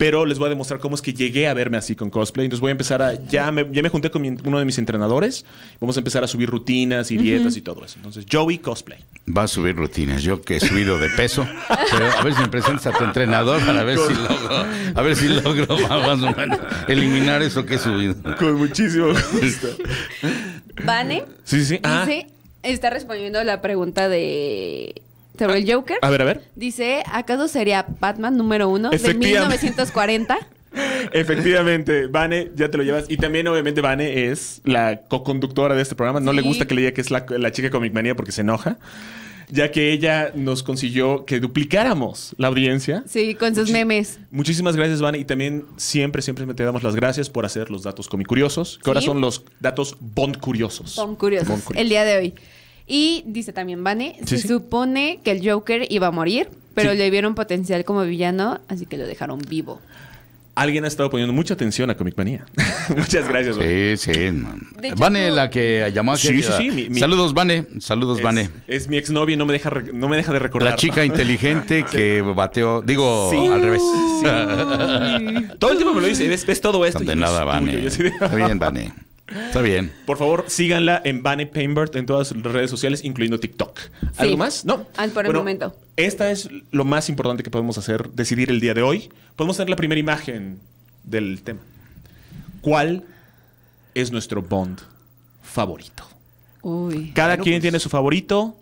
[0.00, 2.46] Pero les voy a demostrar cómo es que llegué a verme así con cosplay.
[2.46, 3.22] Entonces voy a empezar a...
[3.28, 5.44] Ya me, ya me junté con mi- uno de mis entrenadores.
[5.78, 7.96] Vamos a empezar a subir rutinas y dietas y todo eso.
[7.98, 8.98] Entonces, Joey Cosplay.
[9.36, 10.22] Va a subir rutinas.
[10.22, 11.46] Yo que he subido de peso.
[11.92, 15.16] Pero a ver si me presentas a tu entrenador para ver si logro, a ver
[15.16, 16.58] si logro más o menos
[16.88, 18.16] eliminar eso que he subido.
[18.38, 19.68] Con muchísimo gusto.
[20.84, 21.80] Vane Sí, sí, sí.
[21.82, 22.26] Ah, dice,
[22.62, 25.02] está respondiendo la pregunta de
[25.46, 25.98] sobre el Joker.
[26.02, 26.42] a ver, a ver.
[26.54, 29.66] Dice, ¿acaso sería Batman número uno de Efectivamente.
[29.66, 30.38] 1940?
[31.12, 33.06] Efectivamente, Vane, ya te lo llevas.
[33.08, 36.20] Y también, obviamente, Vane es la co-conductora de este programa.
[36.20, 38.42] No le gusta que le diga que es la, la chica Comic Manía porque se
[38.42, 38.78] enoja.
[39.52, 43.02] Ya que ella nos consiguió que duplicáramos la audiencia.
[43.08, 44.20] Sí, con sus memes.
[44.30, 45.18] Muchísimas gracias, Vane.
[45.18, 48.78] Y también siempre, siempre te damos las gracias por hacer los datos comicuriosos.
[48.82, 50.92] Que ahora son los datos Bond curiosos.
[50.92, 51.82] Son curiosos Bond curiosos.
[51.82, 52.34] el día de hoy.
[52.92, 54.48] Y dice también Vane, Sí, se sí.
[54.48, 56.98] supone que el Joker iba a morir, pero Sí.
[56.98, 59.80] le vieron potencial como villano, así que lo dejaron vivo.
[60.56, 62.44] Alguien ha estado poniendo mucha atención a Comic Manía.
[62.96, 63.96] Muchas gracias, Vane.
[63.96, 64.30] Sí, sí.
[64.32, 64.52] no.
[64.80, 66.26] De hecho, Vane, la que llamó aquí.
[66.26, 67.66] Sí, sí, sí, mi- mi- Saludos, Vane.
[67.78, 68.50] Saludos, Es, Vane.
[68.66, 70.72] es mi exnovia y no me deja, re- no me deja de recordar.
[70.72, 73.46] La chica inteligente que bateó, digo, Sí.
[73.46, 73.82] al revés.
[75.60, 76.26] Todo el tiempo me lo dice.
[76.28, 77.02] ¿Ves, ves todo esto?
[77.02, 77.46] Y Condenada, es tuyo.
[77.46, 77.76] Vane.
[77.76, 78.92] De- Está bien, Vane.
[79.30, 79.92] Está bien.
[80.06, 83.78] Por favor, síganla en Vane Painbert en todas las redes sociales, incluyendo TikTok.
[84.16, 84.36] ¿Algo Sí.
[84.36, 84.64] más?
[84.64, 84.86] No.
[84.96, 85.76] Al por el momento.
[85.96, 89.10] Esta es lo más importante que podemos hacer, decidir el día de hoy.
[89.36, 90.58] Podemos tener la primera imagen
[91.04, 91.60] del tema.
[92.60, 93.04] ¿Cuál
[93.94, 94.80] es nuestro Bond
[95.42, 96.04] favorito?
[96.62, 97.12] Uy.
[97.14, 98.56] Cada Bueno, quien pues- tiene su favorito.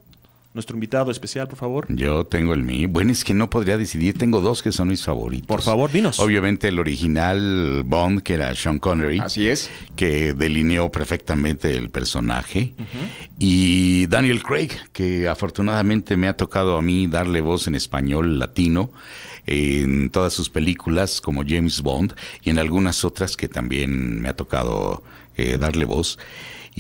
[0.55, 1.87] Nuestro invitado especial, por favor.
[1.91, 2.89] Yo tengo el mío.
[2.91, 4.17] Bueno, es que no podría decidir.
[4.17, 5.47] Tengo dos que son mis favoritos.
[5.47, 6.19] Por favor, dinos.
[6.21, 9.19] Obviamente el original Bond, que era Sean Connery.
[9.21, 9.71] Así es.
[9.95, 12.75] que delineó perfectamente el personaje.
[13.39, 18.91] Y Daniel Craig, que afortunadamente me ha tocado a mí darle voz en español latino
[19.47, 24.37] en todas sus películas como James Bond y en algunas otras que también me ha
[24.37, 25.03] tocado
[25.37, 26.19] eh, darle voz.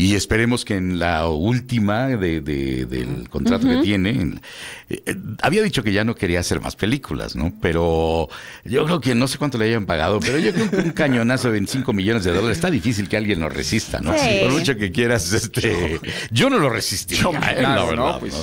[0.01, 4.41] Y esperemos que en la última de- de- del contrato que tiene, en-
[4.89, 7.53] eh, eh, había dicho que ya no quería hacer más películas, ¿no?
[7.61, 8.29] Pero
[8.65, 11.49] yo creo que no sé cuánto le hayan pagado, pero yo creo que un cañonazo
[11.49, 14.17] de 25 millones de dólares está difícil que alguien lo resista, ¿no?
[14.17, 14.39] Sí.
[14.43, 18.21] Por mucho que quieras, este, yo no lo resistiría, Yo, eh, ¿no?
[18.21, 18.41] Pues, ¿no?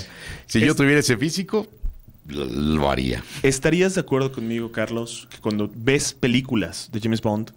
[0.48, 1.68] Si yo tuviera ese físico,
[2.28, 3.24] lo, lo haría.
[3.44, 7.52] ¿Estarías de acuerdo conmigo, Carlos, que cuando ves películas de James Bond,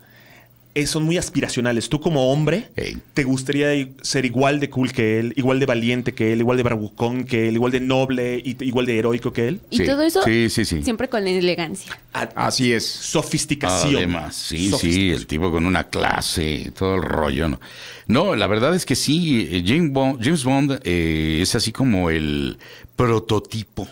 [0.87, 1.89] son muy aspiracionales?
[1.89, 2.69] Tú como hombre.
[3.15, 6.63] ¿te gustaría ser igual de cool que él, igual de valiente que él, igual de
[6.63, 9.61] bravucón que él, igual de noble y igual de heroico que él?
[9.71, 10.83] Y Sí, todo eso sí, sí, sí.
[10.83, 11.99] siempre con elegancia.
[12.13, 12.87] Así es.
[12.87, 13.97] Sofisticación.
[13.97, 17.49] Además, sí, sí, el tipo con una clase, todo el rollo.
[17.49, 17.61] No,
[18.07, 22.11] no la verdad es que sí, eh, James Bond, James Bond eh, es así como
[22.11, 22.59] el
[22.97, 23.89] prototipo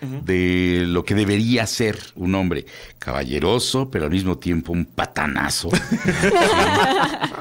[0.00, 2.66] de lo que debería ser un hombre
[2.98, 5.70] caballeroso, pero al mismo tiempo un patanazo.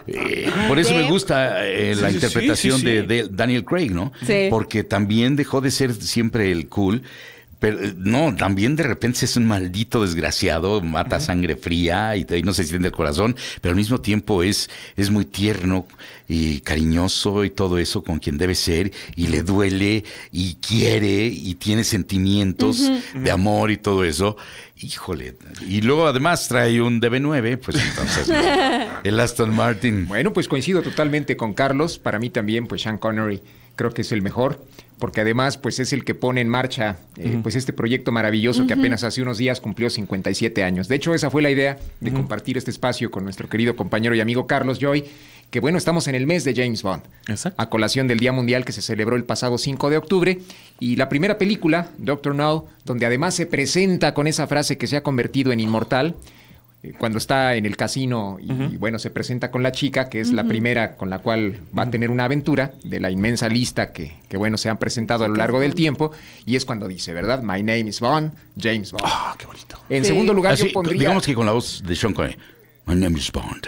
[0.09, 3.65] Eh, por eso me gusta eh, la Sí, sí, sí, interpretación sí, de, de Daniel
[3.65, 4.13] Craig, ¿no?
[4.25, 4.47] Sí.
[4.49, 7.03] Porque también dejó de ser siempre el cool.
[7.59, 12.37] Pero eh, no, también de repente es un maldito desgraciado, mata sangre fría y, te-
[12.37, 15.87] y no se siente el corazón, pero al mismo tiempo es, es muy tierno
[16.27, 21.55] y cariñoso y todo eso con quien debe ser y le duele y quiere y
[21.55, 24.37] tiene sentimientos de amor y todo eso.
[24.79, 25.35] Híjole.
[25.67, 28.29] Y luego además trae un DB9, pues entonces
[29.03, 30.07] el Aston Martin.
[30.07, 31.97] Bueno, pues coincido totalmente con Carlos.
[31.97, 33.41] Para mí también, pues Sean Connery
[33.75, 34.63] creo que es el mejor,
[34.99, 38.73] porque además, pues es el que pone en marcha, eh, pues este proyecto maravilloso que
[38.73, 40.87] apenas hace unos días cumplió 57 años.
[40.87, 44.21] De hecho, esa fue la idea de compartir este espacio con nuestro querido compañero y
[44.21, 45.05] amigo Carlos Joy,
[45.51, 47.03] que bueno, estamos en el mes de James Bond.
[47.27, 47.61] Exacto.
[47.61, 50.39] A colación del Día Mundial que se celebró el pasado 5 de octubre.
[50.79, 54.97] Y la primera película, Doctor No, donde además se presenta con esa frase que se
[54.97, 56.15] ha convertido en inmortal,
[56.99, 60.31] cuando está en el casino y, y, bueno, se presenta con la chica, que es
[60.31, 64.13] la primera con la cual va a tener una aventura de la inmensa lista que,
[64.29, 66.11] que, bueno, se han presentado a lo largo del tiempo.
[66.45, 67.41] Y es cuando dice, ¿verdad?
[67.41, 69.03] My name is Bond, James Bond.
[69.05, 69.77] Ah, qué bonito.
[69.89, 70.09] En Sí.
[70.09, 70.99] segundo lugar, Así, yo pondría...
[70.99, 72.37] digamos que con la voz de Sean Connery.
[72.85, 73.67] My name is Bond.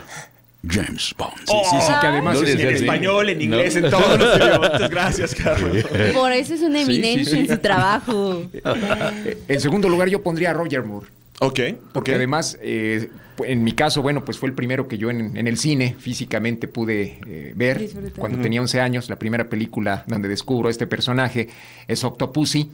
[0.68, 1.38] James Bond.
[1.46, 3.86] Sí, sí, sí, que además No es- En español, en inglés, No.
[3.86, 4.90] en todos los idiomas.
[4.90, 5.86] Gracias, Carlos.
[6.14, 7.40] Por eso es una Sí, sí, eminencia sí.
[7.40, 8.44] en su trabajo.
[9.48, 11.08] En segundo lugar, yo pondría a Roger Moore.
[11.40, 11.60] Ok.
[11.94, 12.16] Porque ok.
[12.16, 13.10] además, eh,
[13.46, 16.68] en mi caso, bueno, pues fue el primero que yo en, en el cine físicamente
[16.68, 17.80] pude eh, ver.
[17.80, 18.14] Disfrutar.
[18.14, 21.50] Cuando tenía 11 años, la primera película donde descubro este personaje
[21.88, 22.70] es Octopussy,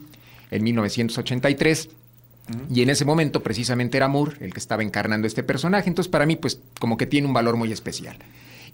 [0.50, 1.88] en 1983.
[2.72, 5.88] Y en ese momento precisamente era Moore el que estaba encarnando este personaje.
[5.88, 8.16] Entonces para mí pues como que tiene un valor muy especial.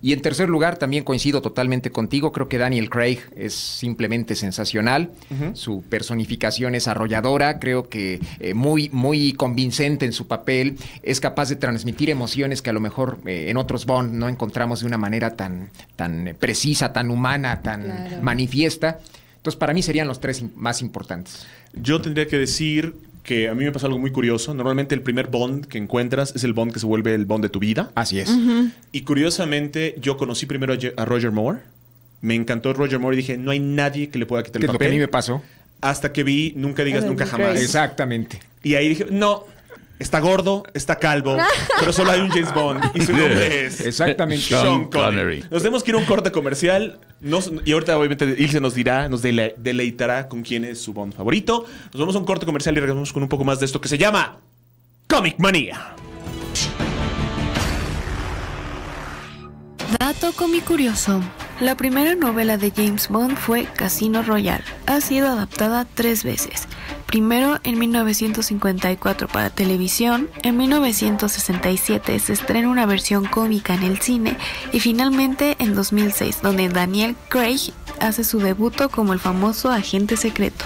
[0.02, 2.32] Y en tercer lugar también coincido totalmente contigo.
[2.32, 5.12] Creo que Daniel Craig es simplemente sensacional.
[5.54, 7.60] Su personificación es arrolladora.
[7.60, 10.76] Creo que eh, muy, muy convincente en su papel.
[11.04, 14.80] Es capaz de transmitir emociones que a lo mejor eh, en otros Bond no encontramos
[14.80, 18.22] de una manera tan, tan eh, precisa, tan humana, tan Claro.
[18.22, 18.98] manifiesta.
[19.36, 21.46] Entonces para mí serían los tres más importantes.
[21.74, 24.54] Yo tendría que decir que a mí me pasó algo muy curioso.
[24.54, 27.48] Normalmente el primer Bond que encuentras es el Bond que se vuelve el Bond de
[27.48, 27.90] tu vida.
[27.94, 28.30] Así es.
[28.90, 31.60] Y curiosamente, yo conocí primero a, Roger Moore.
[32.20, 34.72] Me encantó Roger Moore y dije, no hay nadie que le pueda quitar el es
[34.72, 35.00] lo que a mí papel.
[35.00, 35.42] me pasó.
[35.80, 37.60] Hasta que vi Nunca digas nunca jamás.
[37.60, 38.40] Exactamente.
[38.62, 39.44] Y ahí dije, no,
[40.02, 41.36] está gordo, está calvo,
[41.80, 42.84] pero solo hay un James Bond.
[42.94, 44.44] Y su nombre es Exactamente.
[44.44, 44.90] Sean Connery.
[44.90, 45.44] Connery.
[45.50, 46.98] Nos tenemos que ir a un corte comercial.
[47.20, 51.14] Nos- y ahorita, obviamente, Ilse nos dirá, nos dele- deleitará con quién es su Bond
[51.14, 51.64] favorito.
[51.92, 53.88] Nos vamos a un corte comercial y regresamos con un poco más de esto que
[53.88, 54.38] se llama
[55.08, 55.94] Comic Manía.
[59.98, 60.32] Dato
[60.66, 61.20] curioso.
[61.62, 64.64] La primera novela de James Bond fue Casino Royale.
[64.86, 66.66] Ha sido adaptada tres veces.
[67.06, 74.36] Primero en 1954 para televisión, en 1967 se estrena una versión cómica en el cine
[74.72, 80.64] y finalmente en 2006 donde Daniel Craig hace su debuto como el famoso agente secreto.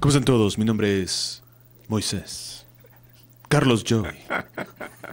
[0.00, 0.56] ¿Cómo están todos?
[0.56, 1.42] Mi nombre es
[1.88, 2.64] Moisés.
[3.50, 4.16] Carlos Joy.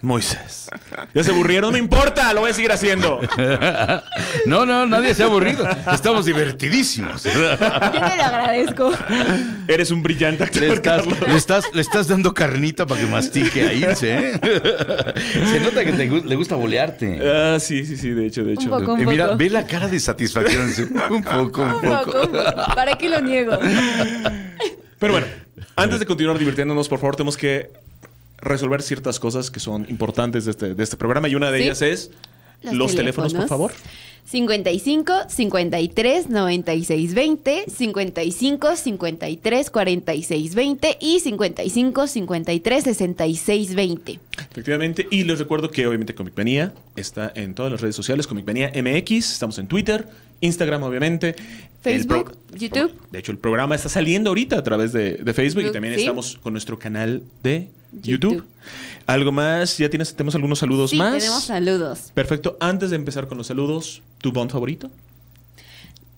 [0.02, 0.70] Moisés.
[1.14, 1.70] ¿Ya se aburrieron?
[1.70, 3.20] No me importa, lo voy a seguir haciendo.
[4.46, 5.68] No, no, nadie se ha aburrido.
[5.94, 7.24] Estamos divertidísimos.
[7.24, 8.92] Yo te lo agradezco.
[9.68, 13.62] Eres un brillante actor, Le estás, le, estás, le estás dando carnita para que mastique
[13.62, 14.40] a irse, ¿eh?
[15.52, 17.20] Se nota que te le gusta bolearte.
[17.24, 18.64] Ah, sí, sí, sí, de hecho, de hecho.
[18.74, 18.98] Un poco.
[18.98, 19.38] Eh, mira, poco.
[19.38, 20.72] ve la cara de satisfacción.
[21.10, 22.22] Un poco, un Un poco.
[22.22, 22.76] un poco.
[22.76, 23.58] ¿Para qué lo niego?
[25.00, 25.28] Pero bueno,
[25.76, 27.72] antes de continuar divirtiéndonos, por favor, tenemos que
[28.42, 31.64] resolver ciertas cosas que son importantes de este, de este programa y una de Sí.
[31.66, 32.12] ellas es
[32.64, 33.72] los, teléfonos, por favor.
[34.26, 44.20] 55 53 96 20, 55 53 46 20 y 55 53 66 20.
[44.52, 45.08] Efectivamente.
[45.10, 48.28] Y les recuerdo que obviamente Comic Manía está en todas las redes sociales.
[48.28, 49.34] Comic Manía MX.
[49.34, 50.08] Estamos en Twitter,
[50.40, 51.36] Instagram, obviamente.
[51.82, 52.94] Facebook, YouTube.
[53.12, 56.38] De hecho, el programa está saliendo ahorita a través de, de Facebook y también estamos
[56.42, 58.34] con nuestro canal de YouTube.
[58.34, 58.46] YouTube.
[59.08, 59.78] ¿Algo más?
[59.78, 61.18] ¿Ya tienes, tenemos algunos saludos Sí, más?
[61.18, 62.12] tenemos saludos.
[62.14, 62.58] Perfecto.
[62.60, 64.90] Antes de empezar con los saludos, ¿tu Bond favorito?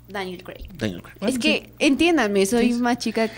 [0.08, 0.68] Daniel Craig.
[0.78, 1.18] Daniel Craig.
[1.30, 3.32] es que, entiéndanme, soy más chica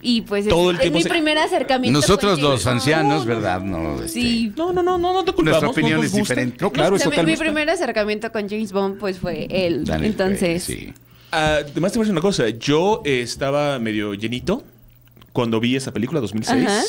[0.00, 1.98] y pues es, Todo el es mi se- primer acercamiento.
[1.98, 3.28] Nosotros los ancianos, Bond.
[3.28, 3.60] ¿verdad?
[3.60, 4.52] No, este, Sí.
[4.56, 5.62] No, no, no, no, no te culpamos.
[5.62, 6.22] Nuestra opinión no es gusta.
[6.22, 6.58] diferente.
[6.60, 9.84] No, claro, es mi- primer acercamiento con James Bond pues fue él.
[9.84, 10.94] Daniel Entonces, Craig, sí.
[11.32, 12.48] Ah, Además, te voy a decir una cosa.
[12.50, 14.62] Yo eh, estaba medio llenito
[15.32, 16.64] cuando vi esa película, 2006.
[16.66, 16.82] Ajá.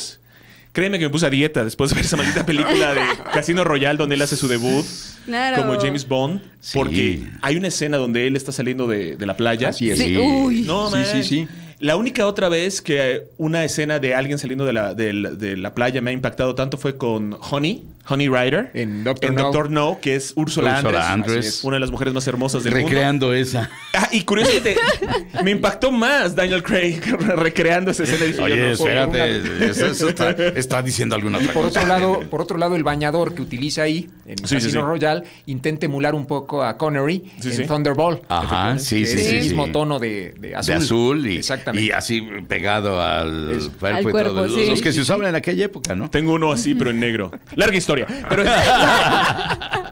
[0.76, 3.00] Créeme que me puse a dieta después de ver esa maldita película de
[3.32, 4.84] Casino Royale donde él hace su debut
[5.24, 5.62] Claro.
[5.62, 6.42] como James Bond.
[6.60, 6.72] Sí.
[6.76, 9.70] Porque hay una escena donde él está saliendo de, de la playa.
[9.70, 9.98] Así es.
[9.98, 10.16] sí, Sí.
[10.18, 10.60] uy.
[10.66, 11.06] No, Sí, man.
[11.10, 11.48] sí, sí.
[11.78, 15.56] La única otra vez que una escena de alguien saliendo de la, de la- de
[15.56, 18.70] la playa me ha impactado tanto fue con Honey, Honey Rider.
[18.74, 19.42] En Doctor en No.
[19.42, 21.64] Doctor No, que es Úrsula, Andress, Andress.
[21.64, 22.88] Una de las mujeres más hermosas del mundo.
[22.88, 23.70] Recreando esa.
[23.94, 24.76] Ah, y curiosamente,
[25.44, 27.00] me impactó más Daniel Craig
[27.36, 28.24] recreando esa escena.
[28.26, 29.66] Dije, yo Oye, no espérate.
[29.70, 31.80] Eso, eso está, está diciendo alguna Y otra por cosa.
[31.80, 34.86] otro lado, por otro lado, el bañador que utiliza ahí en Sí, Casino sí.
[34.86, 37.64] Royale intenta emular un poco a Connery Sí, en sí.
[37.66, 38.20] Thunderball.
[38.28, 39.72] Ajá, sí, sí, es el mismo sí.
[39.72, 40.66] tono de, de azul.
[40.66, 41.86] De azul y, Exactamente.
[41.86, 44.46] y así pegado al cuerpo, y todo.
[44.46, 46.10] Los que se usaban en aquella época, ¿no?
[46.10, 47.30] Tengo uno así, pero en negro.
[47.54, 47.95] Larga historia.
[48.28, 48.44] Pero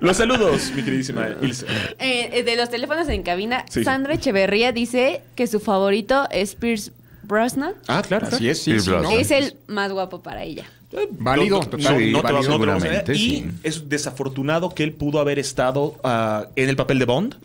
[0.00, 1.66] Los saludos, mi queridísima Ilse.
[1.98, 3.84] Eh, eh, de los teléfonos en cabina, Sí.
[3.84, 7.74] Sandra Echeverría dice que su favorito es Pierce Brosnan.
[7.88, 8.26] Ah, claro.
[8.30, 8.74] Así es, sí.
[9.12, 10.64] Es el más guapo para ella.
[11.10, 12.42] Válido, No, no, válido.
[12.42, 13.14] seguramente.
[13.14, 13.46] Y sí.
[13.62, 17.36] es desafortunado que él pudo haber estado ah, en el papel de Bond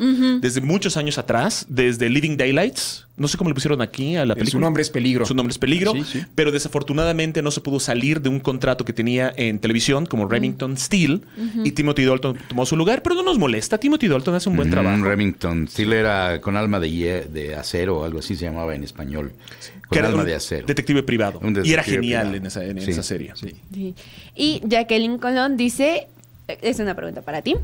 [0.41, 3.05] desde muchos años atrás, desde Living Daylights.
[3.17, 4.51] No sé cómo le pusieron aquí a la película.
[4.51, 5.25] Su nombre es Peligro.
[5.25, 5.91] Su nombre es Peligro.
[5.93, 6.21] Sí, sí.
[6.35, 10.77] Pero desafortunadamente no se pudo salir de un contrato que tenía en televisión como Remington
[10.77, 11.23] Steel.
[11.63, 13.01] Y Timothy Dalton tomó su lugar.
[13.01, 13.79] Pero no nos molesta.
[13.79, 15.03] Timothy Dalton hace un buen Mm, trabajo.
[15.03, 15.67] Remington.
[15.67, 19.31] Steel era con alma de, de acero o algo así se llamaba en español.
[19.87, 20.65] Con que era alma un de acero.
[20.67, 21.39] detective privado.
[21.41, 22.35] Un y era genial privado.
[22.37, 22.91] en esa, en Sí.
[22.91, 23.33] esa serie.
[23.35, 23.93] Sí.
[24.35, 26.07] Y Jacqueline Colón dice
[26.61, 27.55] Es una pregunta para ti.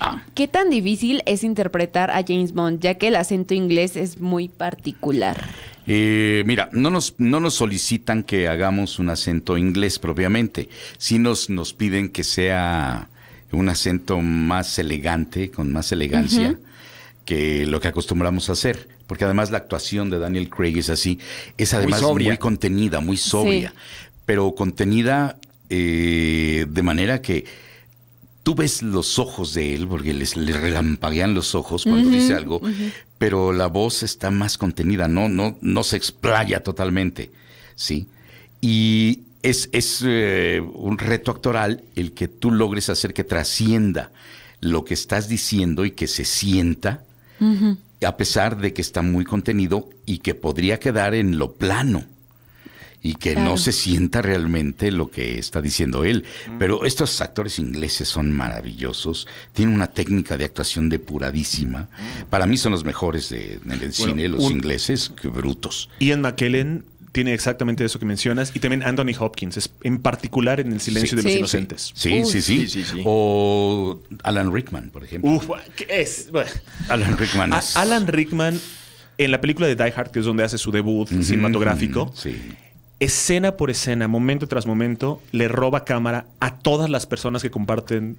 [0.00, 0.22] Ah.
[0.34, 4.48] ¿Qué tan difícil es interpretar a James Bond, ya que el acento inglés es muy
[4.48, 5.44] particular?
[5.86, 10.68] Eh, mira, no nos, no nos solicitan que hagamos un acento inglés propiamente.
[10.98, 13.08] Sí nos, nos piden que sea
[13.52, 16.58] un acento más elegante, con más elegancia
[17.24, 18.88] que lo que acostumbramos a hacer.
[19.06, 21.18] Porque además la actuación de Daniel Craig es así.
[21.56, 23.70] Es además muy, contenida, muy sobria.
[23.70, 23.76] Sí.
[24.24, 25.38] Pero contenida
[25.68, 27.44] eh, de manera que
[28.46, 32.60] tú ves los ojos de él, porque les, le relampaguean los ojos cuando dice algo,
[33.18, 37.32] pero la voz está más contenida, no, no, no se explaya totalmente,
[37.74, 38.06] ¿sí?
[38.60, 44.12] Y es, es eh, un reto actoral el que tú logres hacer que trascienda
[44.60, 47.02] lo que estás diciendo y que se sienta,
[48.04, 52.04] a pesar de que está muy contenido y que podría quedar en lo plano
[53.02, 53.50] y que Claro.
[53.50, 56.24] no se sienta realmente lo que está diciendo él.
[56.58, 61.88] Pero estos actores ingleses son maravillosos, tienen una técnica de actuación depuradísima.
[62.30, 65.88] Para mí son los mejores de, en el cine, los un- ingleses, que brutos.
[66.00, 66.84] Ian McKellen
[67.16, 71.10] tiene exactamente eso que mencionas y también Anthony Hopkins, es- en particular en El silencio
[71.10, 71.16] Sí.
[71.16, 71.38] de los Sí.
[71.38, 71.92] inocentes.
[71.94, 72.24] Sí, Uy.
[72.26, 73.02] sí, sí, Sí, sí, sí.
[73.06, 75.30] O Alan Rickman, por ejemplo.
[75.30, 76.30] Uf, ¿qué es?
[76.30, 76.50] Bueno.
[76.90, 78.60] Alan Rickman A- es- Alan Rickman,
[79.16, 82.36] en la película de Die Hard, que es donde hace su debut cinematográfico, Sí.
[83.00, 88.18] escena por escena, momento tras momento, le roba cámara a todas las personas que comparten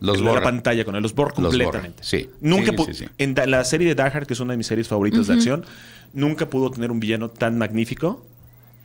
[0.00, 1.02] Los la pantalla con él.
[1.02, 2.02] Los borra Los completamente.
[2.02, 2.28] sí.
[2.40, 3.08] Nunca Sí, sí, sí.
[3.18, 5.64] En la serie de Die Hard, que es una de mis series favoritas de acción,
[6.12, 8.24] nunca pudo tener un villano tan magnífico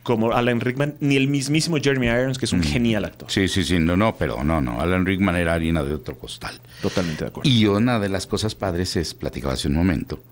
[0.02, 3.28] como Alan Rickman, ni el mismísimo Jeremy Irons, que es un genial actor.
[3.28, 3.30] Mm.
[3.30, 4.80] Sí, sí, sí, no, no, pero no, no.
[4.80, 6.58] Alan Rickman era harina de otro costal.
[6.80, 7.50] Totalmente de acuerdo.
[7.50, 10.22] Y una de las cosas padres es, platicaba hace un momento,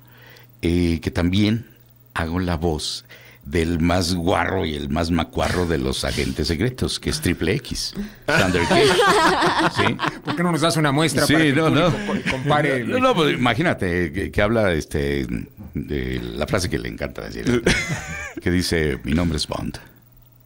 [0.63, 1.67] eh, que también
[2.15, 3.05] hago la voz
[3.51, 7.95] del más guarro y el más macuarro de los agentes secretos, que es Triple X.
[9.77, 9.97] ¿Sí?
[10.25, 11.93] ¿Por qué no nos das una muestra Sí, para que no, no.
[12.31, 12.85] compare?
[12.85, 15.27] No, no, pues imagínate que, que habla este
[15.75, 17.63] de la frase que le encanta decir,
[18.43, 19.79] que dice, mi nombre es Bond,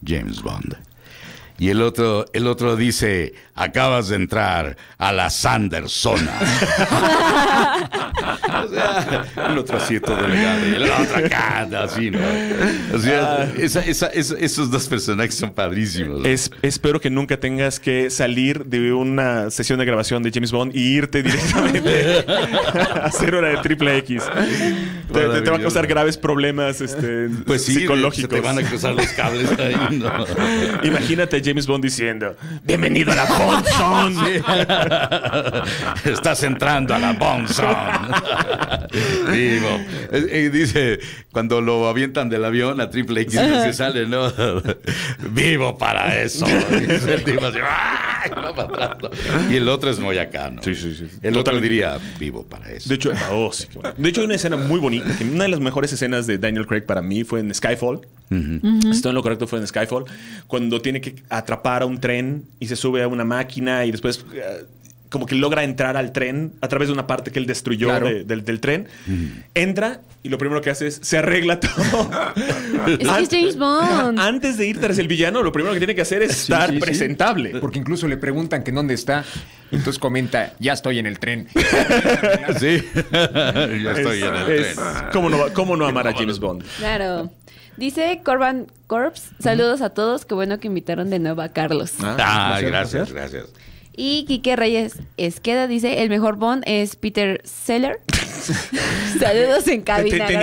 [0.05, 0.75] James Bond.
[1.59, 6.39] Y el otro, el otro dice, acabas de entrar a la Sandersona.
[8.15, 12.19] o sea, el otro así todo elegante, y el otro acá, así, ¿no?
[12.93, 16.25] O sea, esa- esa- esa- esos dos personajes son padrísimos.
[16.25, 20.75] Es- espero que nunca tengas que salir de una sesión de grabación de James Bond
[20.75, 22.25] y irte directamente
[23.01, 24.23] a hacer una de triple X.
[25.11, 28.21] Te, te- te va a causar graves problemas este, pues sí, psicológicos.
[28.21, 30.11] se te van a cruzar los cables ahí, ¿no?
[30.83, 34.41] Imagínate a James Bond diciendo: Bienvenido a la Bond Zone".
[36.05, 37.65] Estás entrando a la Bonson.
[39.31, 39.79] Digo,
[40.11, 40.99] eh, dice,
[41.31, 44.31] cuando lo avientan del avión a Triple X, se sale, ¿no?
[45.31, 46.45] Vivo para eso.
[46.45, 48.31] Dice el tipo así, ¡ay!
[48.31, 49.51] Va para atrás, ¿no?
[49.51, 50.61] Y el otro es muy acá, ¿no?
[50.63, 51.05] Sí, sí, sí.
[51.21, 51.69] El otro Totalmente.
[51.69, 52.89] diría, vivo para eso.
[52.89, 53.95] De hecho, oh, sí, qué bueno.
[53.97, 55.15] de hecho, hay una escena muy bonita.
[55.17, 58.01] Que una de las mejores escenas de Daniel Craig para mí fue en Skyfall.
[58.91, 60.05] Estoy en lo correcto, fue en Skyfall.
[60.47, 64.25] Cuando tiene que atrapar a un tren y se sube a una máquina y después.
[64.33, 64.65] eh,
[65.13, 68.07] como que logra entrar al tren a través de una parte que él destruyó Claro.
[68.07, 68.87] de- del, del tren.
[69.53, 72.09] Entra y lo primero que hace es se arregla todo.
[72.87, 74.19] Es que es James Bond.
[74.19, 76.75] Antes de ir tras el villano, lo primero que tiene que hacer es estar sí,
[76.75, 76.81] sí.
[76.81, 77.51] presentable.
[77.61, 79.23] Porque incluso le preguntan que en dónde está.
[79.71, 81.47] y Entonces comenta, ya estoy en el tren.
[82.59, 84.85] Sí, ya estoy en el Es- tren.
[85.13, 86.63] ¿cómo, no, ¿Cómo no amar a James Bond?
[86.79, 87.29] Claro.
[87.77, 91.93] Dice Corban Corps, saludos a todos, qué bueno que invitaron de nuevo a Carlos.
[92.01, 93.39] Ah, placer, gracias, placer.
[93.41, 93.63] gracias.
[93.95, 98.01] Y Quique Reyes Esqueda dice, el mejor Bond es Peter Seller.
[99.19, 100.35] saludos en cabina, Te-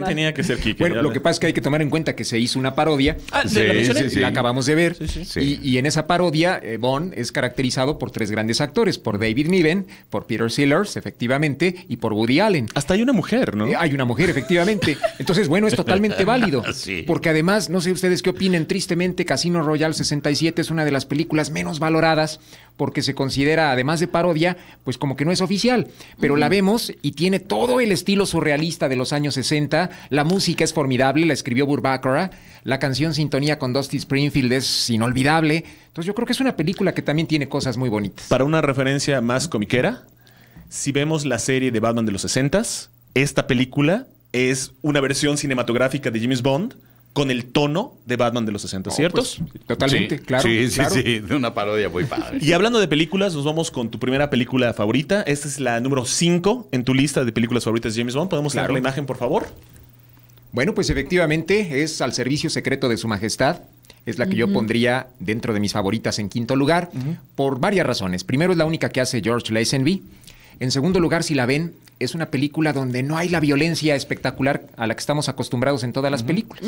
[0.00, 0.78] tenía, que ser Kike.
[0.82, 2.74] Bueno, lo que pasa es que hay que tomar en cuenta que se hizo una
[2.74, 3.16] parodia.
[3.32, 4.20] Ah, Sí, sí, sí.
[4.20, 4.96] La acabamos de ver.
[5.08, 5.40] sí.
[5.62, 9.48] Y, y en esa parodia, eh, Bond es caracterizado por tres grandes actores: por David
[9.48, 12.66] Niven, por Peter Sellers, efectivamente, y por Woody Allen.
[12.74, 13.66] Hasta hay una mujer, ¿no?
[13.66, 14.96] Eh, hay una mujer, efectivamente.
[15.18, 16.62] Entonces, bueno, es totalmente válido.
[16.72, 17.04] Sí.
[17.06, 21.06] Porque además, no sé ustedes qué opinen, tristemente, Casino Royale 67 es una de las
[21.06, 22.40] películas menos valoradas
[22.76, 25.88] porque se considera, además de parodia, pues como que no es oficial.
[26.20, 26.65] Pero la vemos
[27.02, 29.90] y tiene todo el estilo surrealista de los años 60.
[30.10, 32.30] La música es formidable, la escribió Burbacora.
[32.64, 35.64] La canción Sintonía con Dusty Springfield es inolvidable.
[35.86, 38.26] Entonces, yo creo que es una película que también tiene cosas muy bonitas.
[38.26, 40.02] Para una referencia más comiquera,
[40.68, 46.10] si vemos la serie de Batman de los 60s, esta película es una versión cinematográfica
[46.10, 46.74] de James Bond
[47.16, 49.22] con el tono de Batman de los 60, ¿cierto?
[49.22, 50.42] Pues, totalmente, Sí, claro.
[50.42, 50.94] Sí, sí, claro.
[50.94, 52.36] sí, de una parodia muy padre.
[52.42, 55.22] Y hablando de películas, nos vamos con tu primera película favorita.
[55.22, 58.28] Esta es la número 5 en tu lista de películas favoritas de James Bond.
[58.28, 58.74] ¿Podemos Claro.
[58.74, 59.46] la imagen, por favor?
[60.52, 63.60] Bueno, pues efectivamente es al servicio secreto de su majestad.
[64.04, 66.90] Es la que yo pondría dentro de mis favoritas en quinto lugar,
[67.34, 68.24] por varias razones.
[68.24, 70.02] Primero, es la única que hace George Lazenby.
[70.60, 74.66] En segundo lugar, si la ven, es una película donde no hay la violencia espectacular
[74.76, 76.64] a la que estamos acostumbrados en todas las películas.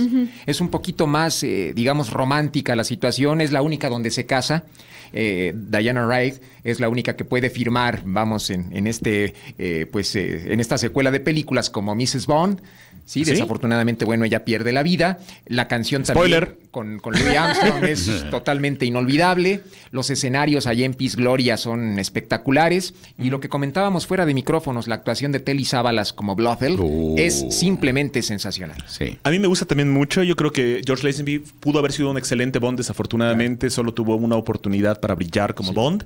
[0.47, 4.65] Es un poquito más, eh, digamos, romántica la situación, es la única donde se casa.
[5.13, 10.15] Eh, Diana Wright es la única que puede firmar, vamos, en, en este, eh, pues,
[10.17, 12.27] eh, en esta secuela de películas como Mrs.
[12.27, 12.61] Bond.
[13.05, 13.31] Sí, ¿Sí?
[13.31, 15.19] desafortunadamente, bueno, ella pierde la vida.
[15.47, 16.45] La canción Spoiler.
[16.45, 19.63] también con, con Louis Armstrong es totalmente inolvidable.
[19.93, 22.93] Los escenarios allá en Peace Gloria son espectaculares.
[23.17, 27.15] Y lo que comentábamos fuera de micrófonos, la actuación de Telly Sábalas como Blofeld Oh.
[27.19, 28.83] es simplemente sensacional.
[28.87, 29.19] Sí.
[29.23, 30.23] A mí me gusta también mucho.
[30.23, 32.79] Yo creo que George Lazenby pudo haber sido un excelente Bond.
[32.79, 36.05] Desafortunadamente, solo tuvo una oportunidad para brillar como Bond.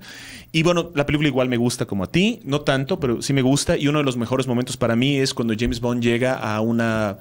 [0.53, 2.41] Y bueno, la película igual me gusta como a ti.
[2.45, 3.77] No tanto, pero sí me gusta.
[3.77, 7.19] Y uno de los mejores momentos para mí es cuando James Bond llega a una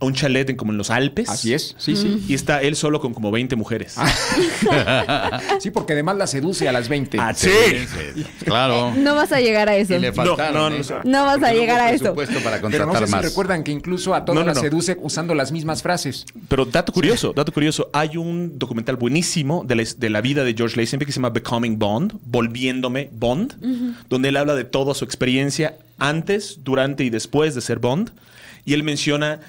[0.00, 1.28] a un chalet en, como en los Alpes.
[1.28, 2.24] Así es, sí, sí.
[2.28, 3.96] Y está él solo con como 20 mujeres.
[5.60, 7.18] Sí, porque además la seduce a las 20.
[7.20, 7.50] Ah, sí.
[8.14, 8.92] sí, Claro.
[8.96, 9.94] No vas a llegar a eso.
[9.94, 10.82] Y le faltaron, No, no, ¿eh?
[11.04, 11.10] no.
[11.10, 12.14] No vas a llegar a eso.
[12.14, 13.24] para Pero no contratar sé si más.
[13.24, 14.62] recuerdan que incluso a todas No, no, las no.
[14.62, 16.26] seduce usando las mismas frases.
[16.48, 20.54] Pero dato curioso, dato curioso, hay un documental buenísimo de la, de la vida de
[20.54, 23.54] George Lazenby que se llama Becoming Bond, Volviéndome Bond,
[24.08, 28.10] donde él habla de toda su experiencia antes, durante y después de ser Bond.
[28.64, 29.40] Y él menciona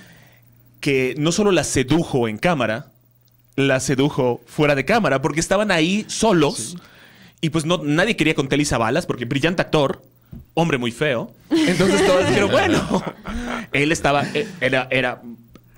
[0.79, 2.91] que no solo la sedujo en cámara,
[3.55, 6.77] la sedujo fuera de cámara, porque estaban ahí solos
[7.41, 10.01] y pues no, nadie quería con Telly Savalas, porque brillante actor,
[10.53, 11.33] hombre muy feo.
[11.49, 13.03] Entonces todos dijeron, bueno,
[13.71, 15.21] él estaba, eh, era, era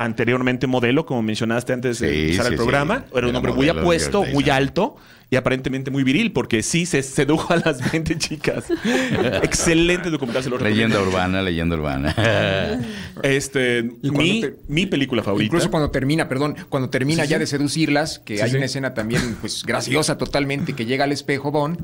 [0.03, 3.05] anteriormente modelo, como mencionaste antes de Sí, empezar sí, el programa.
[3.09, 3.17] sí.
[3.17, 4.95] Era un hombre muy apuesto, muy alto
[5.29, 8.65] y aparentemente muy viril, porque sí se sedujo a las 20 chicas.
[9.43, 10.57] Excelente documental, se lo.
[10.57, 12.15] Leyenda urbana, leyenda urbana.
[13.23, 15.45] Este, mi, te- mi película favorita.
[15.45, 17.39] Incluso cuando termina, perdón, cuando termina Sí, ya sí.
[17.41, 18.55] de seducirlas, que Sí, hay sí.
[18.57, 21.77] una escena también pues graciosa totalmente que llega al espejo Bond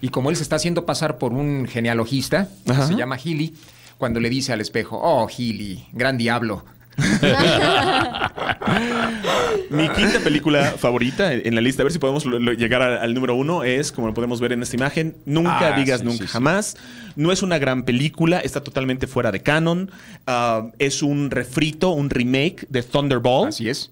[0.00, 3.54] y como él se está haciendo pasar por un genealogista, que se llama Healy,
[3.98, 6.64] cuando le dice al espejo, "Oh, Healy, gran diablo."
[9.70, 13.02] Mi quinta película favorita en la lista, a ver si podemos lo- lo- llegar a-
[13.02, 16.06] al número uno, es, como lo podemos ver en esta imagen, Nunca Ah, digas sí,
[16.06, 16.32] nunca sí, sí.
[16.32, 16.76] jamás.
[17.16, 19.90] No es una gran película, está totalmente fuera de canon.
[20.26, 23.48] Ah, es un refrito, un remake de Thunderball.
[23.48, 23.90] Así es.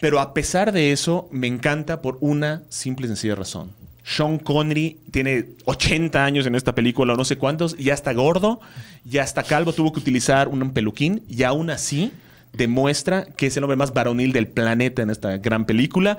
[0.00, 3.70] Pero a pesar de eso, me encanta por una simple y sencilla razón.
[4.08, 8.58] Sean Connery tiene 80 años en esta película, o no sé cuántos, ya está gordo,
[9.04, 12.10] ya está calvo, tuvo que utilizar un peluquín y aún así
[12.54, 16.16] demuestra que es el hombre más varonil del planeta en esta gran película.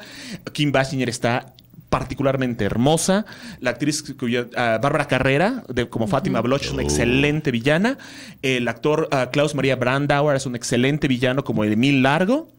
[0.54, 1.54] Kim Basinger está
[1.90, 3.26] particularmente hermosa.
[3.60, 7.98] La actriz cuya, ah, Bárbara Carrera, de, como Fátima Bloch, es una excelente villana.
[8.44, 12.52] El actor ah, Klaus Maria Brandauer es un excelente villano como Emil Largo.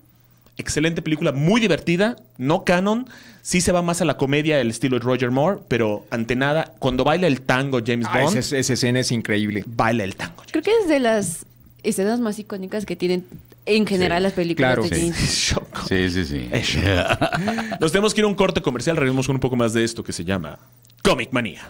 [0.56, 3.06] Excelente película, muy divertida, no canon.
[3.42, 6.74] Sí se va más a la comedia, el estilo de Roger Moore, pero ante nada,
[6.78, 9.64] cuando baila el tango James Ah, Bond, esa, esa escena es increíble.
[9.66, 10.42] baila el tango.
[10.50, 11.46] Creo que es de las
[11.82, 13.24] escenas más icónicas que tienen
[13.64, 15.00] en general Sí, las películas claro, de sí.
[15.10, 15.54] James.
[15.88, 16.48] Sí, sí, sí.
[17.80, 20.04] Nos tenemos que ir a un corte comercial, regresamos con un poco más de esto
[20.04, 20.58] que se llama
[21.02, 21.62] Comic Manía.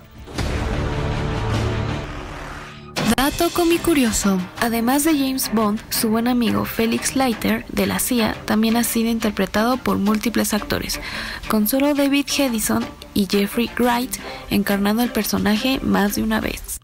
[3.21, 3.51] Dato
[3.83, 4.41] curioso.
[4.63, 9.11] Además de James Bond, su buen amigo Felix Leiter de la CIA también ha sido
[9.11, 10.99] interpretado por múltiples actores,
[11.47, 14.17] con solo David Hedison y Jeffrey Wright
[14.49, 16.81] encarnando el personaje más de una vez.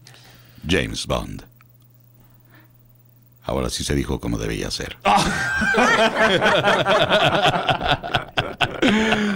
[0.69, 1.43] James Bond.
[3.41, 4.95] Ahora sí se dijo como debía ser.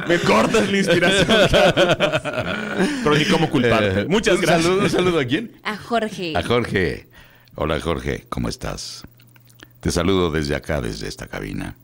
[0.08, 1.28] Me cortas la inspiración.
[3.04, 4.02] Pero ni cómo culparte.
[4.02, 4.64] Eh, Muchas un gracias.
[4.66, 5.52] Saludo, un saludo a quién?
[5.64, 6.34] A Jorge.
[6.36, 7.08] A Jorge.
[7.56, 9.04] Hola Jorge, ¿cómo estás?
[9.82, 11.76] Te saludo desde acá, desde esta cabina.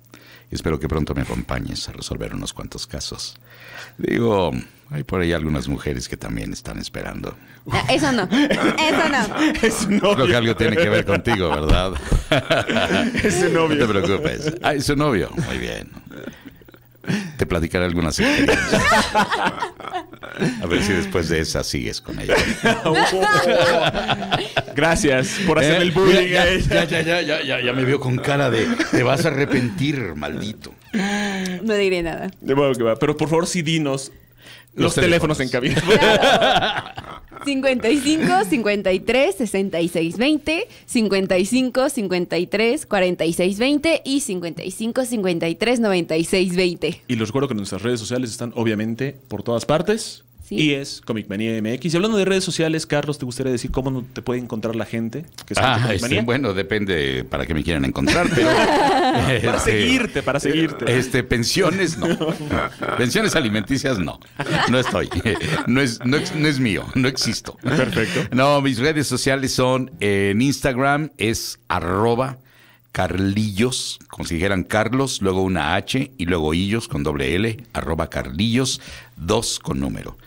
[0.49, 3.35] Espero que pronto me acompañes a resolver unos cuantos casos.
[3.97, 4.51] Digo,
[4.91, 7.35] hay por ahí algunas mujeres que también están esperando.
[7.69, 8.23] Ah, Eso no.
[8.31, 9.51] Eso no.
[9.61, 10.15] Es su novio.
[10.15, 11.93] Creo que algo tiene que ver contigo, ¿verdad?
[13.23, 13.75] Es su novio.
[13.77, 14.53] No te preocupes.
[14.63, 15.29] Ah, es su novio.
[15.47, 15.89] Muy bien.
[17.37, 18.83] Te platicaré algunas experiencias.
[20.61, 22.35] A ver si después de esa sigues con ella.
[24.75, 27.83] Gracias por hacer Eh, el bullying mira, a ya, ya, ya, ya, ya, ya me
[27.85, 30.73] veo con cara de te vas a arrepentir, maldito.
[31.63, 32.29] No diré nada.
[32.41, 32.95] De modo que va.
[32.97, 34.11] Pero por favor, sí dinos
[34.77, 35.37] los, Los teléfonos.
[35.37, 35.39] teléfonos.
[35.41, 36.93] en cabina.
[37.45, 47.01] 55 53 66 20, 55 53 46 20 y 55 53 96 20.
[47.07, 50.23] y los recuerdo que nuestras redes sociales están obviamente por todas partes.
[50.47, 50.55] Sí.
[50.55, 51.93] Y es Comic Manía MX.
[51.93, 54.85] Y hablando de redes sociales, Carlos, ¿te gustaría decir cómo no te puede encontrar la
[54.85, 55.25] gente?
[55.45, 58.47] Que Ah, este, bueno, depende para qué me quieran encontrar, pero...
[59.47, 60.97] Para este, seguirte, para seguirte.
[60.97, 62.07] Este, pensiones no.
[62.97, 64.19] Pensiones alimenticias no.
[64.69, 65.09] No estoy.
[65.67, 66.85] No es, no, es- no es mío.
[66.95, 67.57] No existo.
[67.63, 68.33] Perfecto.
[68.35, 72.37] No, mis redes sociales son en Instagram es arroba
[72.93, 78.09] carlillos, como si dijeran Carlos, luego una H y luego illos con doble L, arroba
[78.09, 78.81] carlillos,
[79.15, 80.17] dos con número.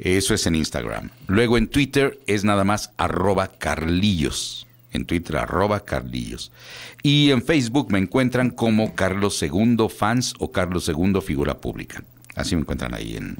[0.00, 1.10] Eso es en Instagram.
[1.26, 4.66] Luego en Twitter es nada más arroba carlillos.
[4.92, 6.50] En Twitter arroba carlillos.
[7.02, 12.02] Y en Facebook me encuentran como Carlos II Fans o Carlos II Figura Pública.
[12.34, 13.36] Así me encuentran ahí en,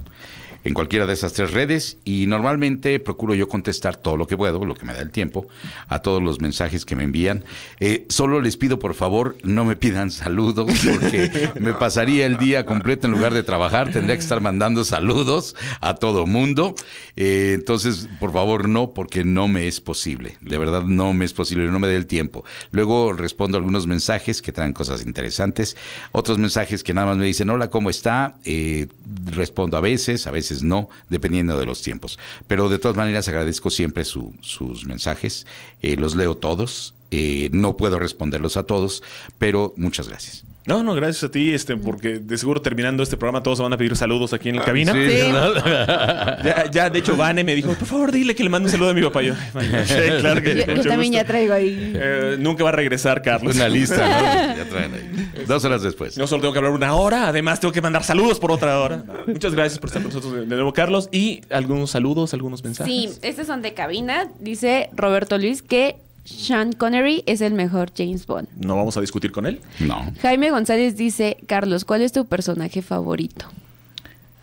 [0.65, 4.65] en cualquiera de esas tres redes y normalmente procuro yo contestar todo lo que puedo,
[4.65, 5.47] lo que me da el tiempo,
[5.89, 7.45] a todos los mensajes que me envían.
[7.79, 12.67] Eh, solo les pido por favor no me pidan saludos porque me pasaría el día
[12.67, 16.75] completo en lugar de trabajar, tendría que estar mandando saludos a todo mundo.
[17.17, 21.33] Eh, entonces, por favor no, porque no me es posible, de verdad no me es
[21.33, 22.45] posible, no me dé el tiempo.
[22.71, 25.77] Luego respondo algunos mensajes que traen cosas interesantes,
[26.13, 28.37] otros mensajes que nada más me dicen, hola, ¿cómo está?
[28.45, 28.89] Eh,
[29.27, 32.19] respondo a veces, a veces no, dependiendo de los tiempos.
[32.47, 35.47] Pero de todas maneras agradezco siempre su- sus mensajes,
[35.83, 39.03] eh, los leo todos, eh, no puedo responderlos a todos,
[39.39, 40.45] pero muchas gracias.
[40.71, 43.73] No, no, gracias a ti, este, porque de seguro terminando este programa todos se van
[43.73, 44.93] a pedir saludos aquí en la cabina.
[44.93, 45.01] Sí.
[46.41, 48.91] Ya, ya, de hecho, Vane me dijo, por favor, dile que le mande un saludo
[48.91, 49.23] a mi papá.
[49.23, 49.35] Yo,
[49.85, 51.93] sí, claro que Yo, también ya traigo ahí.
[51.95, 53.57] Eh, nunca va a regresar, Carlos.
[53.57, 54.57] Una lista, ¿no?
[54.57, 55.45] Ya traen ahí.
[55.47, 56.17] Dos horas después.
[56.17, 59.03] No solo tengo que hablar una hora, además tengo que mandar saludos por otra hora.
[59.27, 61.09] Muchas gracias por estar con nosotros de nuevo, Carlos.
[61.13, 62.93] Y algunos saludos, algunos mensajes.
[62.93, 64.29] Sí, estos son de cabina.
[64.39, 65.97] Dice Roberto Luis que
[66.37, 68.49] Sean Connery es el mejor James Bond.
[68.57, 69.61] No vamos a discutir con él.
[69.81, 70.13] No.
[70.23, 73.47] Jaime González dice, Carlos, ¿cuál es tu personaje favorito?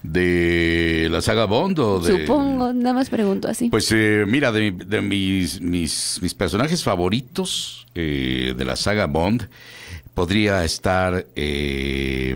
[0.04, 2.22] ¿De la saga Bond o de...?
[2.26, 3.70] Supongo, nada más pregunto así.
[3.70, 9.50] Pues eh, mira, de, de mis, mis, mis personajes favoritos eh, de la saga Bond
[10.14, 11.26] podría estar...
[11.36, 12.36] eh,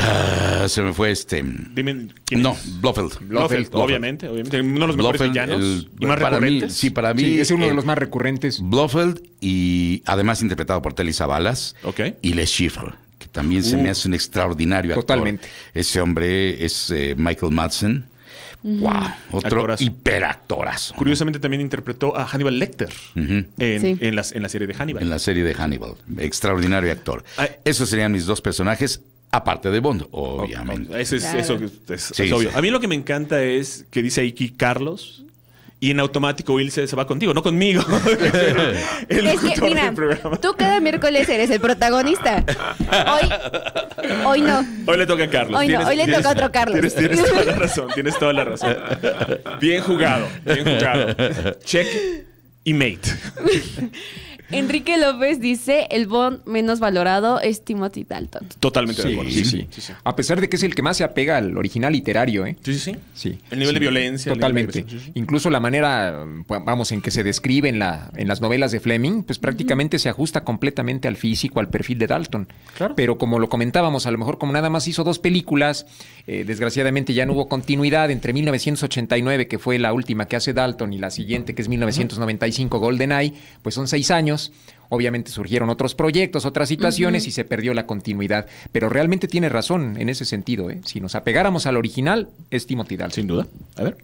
[0.00, 1.42] ah, se me fue este...
[1.42, 2.80] Dime quién No, es.
[2.80, 3.18] Blofeld.
[3.20, 3.68] Blofeld, Blofeld.
[3.74, 4.60] obviamente, obviamente.
[4.60, 7.22] Uno de los mejores Blofeld, villanos el- y más para mí, sí, para mí...
[7.22, 8.60] Sí, es uno de eh, los más recurrentes.
[8.62, 11.76] Blofeld y además interpretado por Telly Savalas.
[11.84, 12.00] Ok.
[12.22, 15.04] Y Le Chiffre, que también se me hace un extraordinario actor.
[15.04, 15.48] Totalmente.
[15.74, 18.04] Ese hombre es eh, Michael Madsen.
[18.62, 18.92] Wow,
[19.32, 19.82] otro Actorazo.
[19.84, 20.94] hiperactorazo.
[20.94, 23.96] Curiosamente también interpretó a Hannibal Lecter en, Sí.
[24.00, 25.02] en las- en la serie de Hannibal.
[25.02, 25.94] En la serie de Hannibal.
[26.18, 27.24] Extraordinario actor.
[27.38, 27.48] Ay.
[27.64, 29.00] Esos serían mis dos personajes,
[29.32, 31.00] aparte de Bond, obviamente.
[31.00, 31.38] Ese es, Claro.
[31.38, 32.50] eso es, es- Sí, es obvio.
[32.50, 32.56] sí.
[32.56, 35.24] A mí lo que me encanta es que dice aquí Carlos
[35.82, 37.82] y en automático Will se, se va contigo, no conmigo.
[39.08, 40.36] el es que, locutor mira, del programa.
[40.36, 42.44] tú cada miércoles eres el protagonista.
[43.10, 43.28] Hoy,
[44.26, 44.62] hoy no.
[44.86, 45.58] Hoy le toca a Carlos.
[45.58, 46.74] Hoy no, hoy le toca a otro Carlos.
[46.74, 48.76] Tienes, tienes toda la razón, tienes toda la razón.
[49.60, 51.14] Bien jugado, bien jugado.
[51.64, 51.86] Check
[52.64, 53.00] y mate.
[54.50, 58.48] Enrique López dice, el Bond menos valorado es Timothy Dalton.
[58.58, 59.30] Totalmente de acuerdo.
[59.30, 59.66] sí, sí.
[59.70, 59.92] sí, sí.
[60.04, 62.56] A pesar de que es el que más se apega al original literario, ¿eh?
[62.62, 62.96] Sí, sí, sí.
[63.14, 63.38] Sí.
[63.50, 64.30] El nivel de violencia.
[64.30, 64.84] de Totalmente.
[64.88, 65.12] sí, sí.
[65.14, 68.80] Incluso la manera, pues, vamos, en que se describe en, la, en las novelas de
[68.80, 72.48] Fleming, pues prácticamente se ajusta completamente al físico, al perfil de Dalton.
[72.76, 72.94] Claro.
[72.96, 75.86] Pero como lo comentábamos, a lo mejor como nada más hizo dos películas,
[76.26, 80.92] eh, desgraciadamente ya no hubo continuidad entre 1989, que fue la última que hace Dalton,
[80.92, 84.39] y la siguiente, que es 1995, GoldenEye, pues son seis años.
[84.92, 88.46] Obviamente surgieron otros proyectos, otras situaciones y se perdió la continuidad.
[88.72, 90.68] Pero realmente tiene razón en ese sentido.
[90.68, 90.80] ¿eh?
[90.84, 93.14] Si nos apegáramos al original, es Timothy Dalton.
[93.14, 93.46] Sin duda.
[93.76, 93.96] A ver.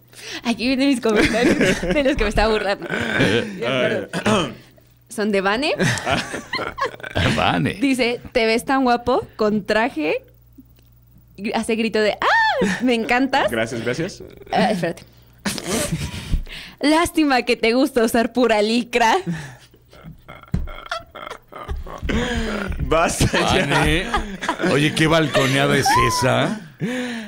[0.44, 2.86] Aquí vienen mis comentarios de los que me estaba burlando.
[2.86, 4.54] Perdón.
[5.08, 5.72] Son de Vane.
[7.36, 7.74] Vane.
[7.80, 10.22] Dice, te ves tan guapo con traje.
[11.54, 12.78] Hace grito de ¡Ah!
[12.82, 13.50] Me encantas.
[13.50, 14.22] Gracias, gracias.
[14.52, 15.02] Ah, espérate.
[16.80, 19.16] Lástima que te gusta usar pura licra.
[22.80, 24.12] Basta ya.
[24.72, 26.60] Oye, qué balconeada es esa.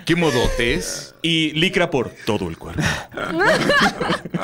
[0.05, 1.15] ¿Qué modotes?
[1.23, 2.83] Y licra por todo el cuerpo.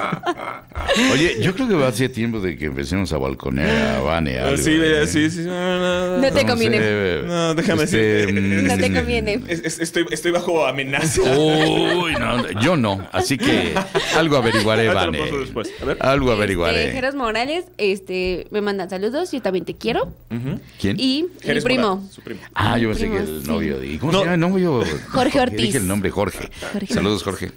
[1.12, 4.38] Oye, yo creo que va a ser tiempo de que empecemos a balconear a Vane.
[4.38, 5.06] algo, sí, ¿eh?
[5.06, 5.40] sí, sí.
[5.40, 6.78] No, No te No conviene.
[6.78, 8.40] sé, No, déjame este, decirte.
[8.40, 9.40] mm, No te conviene.
[9.48, 11.20] Es- es- estoy, estoy bajo amenaza.
[11.22, 13.06] Uy, no, yo no.
[13.12, 13.74] Así que
[14.16, 15.18] algo averiguaré, Vane.
[16.00, 16.92] Algo Este, averiguaré.
[16.92, 19.30] Jeros Morales este, me mandan saludos.
[19.32, 20.12] Yo también te quiero.
[20.80, 20.98] ¿Quién?
[20.98, 21.96] Y mi Jerez primo.
[21.96, 22.40] Morales, su primo.
[22.54, 23.48] Ah, yo pensé que el sí.
[23.48, 23.98] novio de...
[23.98, 24.18] ¿Cómo No.
[24.18, 24.84] se llama el novio?
[25.10, 25.60] Jorge Ortiz.
[25.60, 26.50] Dije el nombre, Jorge.
[26.74, 26.92] Jorge.
[26.94, 27.52] Saludos, Jorge.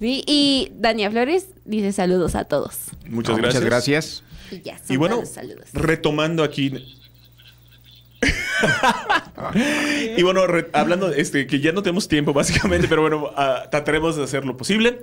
[0.00, 2.76] Sí, y Dania Flores dice saludos a todos.
[3.08, 3.62] Muchas No, gracias.
[3.62, 4.22] Muchas gracias.
[4.50, 5.68] Y ya, Y bueno, saludos.
[5.72, 6.72] retomando aquí.
[10.16, 13.64] Y bueno, re- hablando de este, que ya no tenemos tiempo básicamente, pero bueno, ah,
[13.70, 15.00] trataremos de hacer lo posible.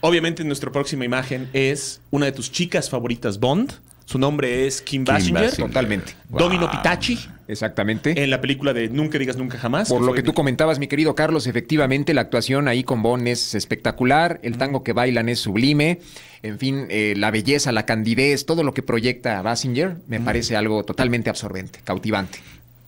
[0.00, 3.72] Obviamente nuestra próxima imagen es una de tus chicas favoritas Bond.
[4.04, 5.42] Su nombre es Kim, Kim Basinger.
[5.44, 5.66] Basinger.
[5.68, 6.14] Totalmente.
[6.28, 7.18] Domino Pitachi.
[7.46, 8.22] Exactamente.
[8.22, 9.88] En la película de Nunca digas nunca jamás.
[9.88, 13.54] Por lo que tú comentabas, mi querido Carlos, efectivamente la actuación ahí con Bond es
[13.54, 16.00] espectacular, el tango que bailan es sublime,
[16.42, 20.84] en fin, eh, la belleza, la candidez, todo lo que proyecta Basinger me parece algo
[20.84, 22.38] totalmente absorbente, cautivante.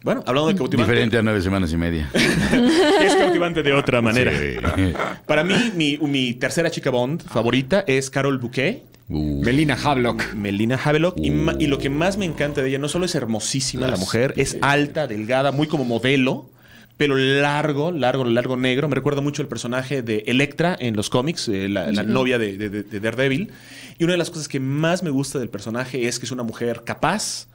[0.03, 0.93] Bueno, hablando de cautivante.
[0.93, 2.09] Diferente a nueve semanas y media.
[2.15, 4.31] Es cautivante de otra manera.
[4.31, 4.93] Sí.
[5.27, 8.83] Para mí, mi, mi tercera chica Bond favorita es Carol Bouquet.
[9.09, 10.35] Uh, Melina Havelock.
[10.35, 11.17] Melina Havelock.
[11.21, 14.57] Y, lo que más me encanta de ella, no solo es hermosísima la mujer, es
[14.63, 16.51] alta, delgada, muy como modelo,
[16.97, 18.89] pelo largo, largo, largo negro.
[18.89, 22.57] Me recuerda mucho el personaje de Electra en los cómics, eh, la, la novia de,
[22.59, 23.51] de- de Daredevil.
[23.99, 26.43] Y una de las cosas que más me gusta del personaje es que es una
[26.43, 27.47] mujer capaz,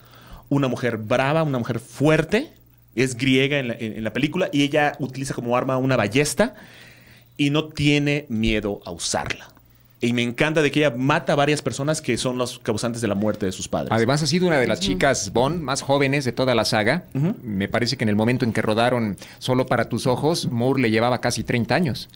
[0.47, 2.53] una mujer brava, una mujer fuerte.
[2.95, 6.55] Es griega en la, en- en la película y ella utiliza como arma una ballesta
[7.35, 9.49] y no tiene miedo a usarla.
[10.01, 13.07] Y me encanta de que ella mata a varias personas que son los causantes de
[13.07, 13.91] la muerte de sus padres.
[13.91, 17.05] Además ha sido una de las chicas Bond más jóvenes de toda la saga.
[17.43, 20.91] Me parece que en el momento en que rodaron Solo para tus ojos, Moore le
[20.91, 22.09] llevaba casi 30 años.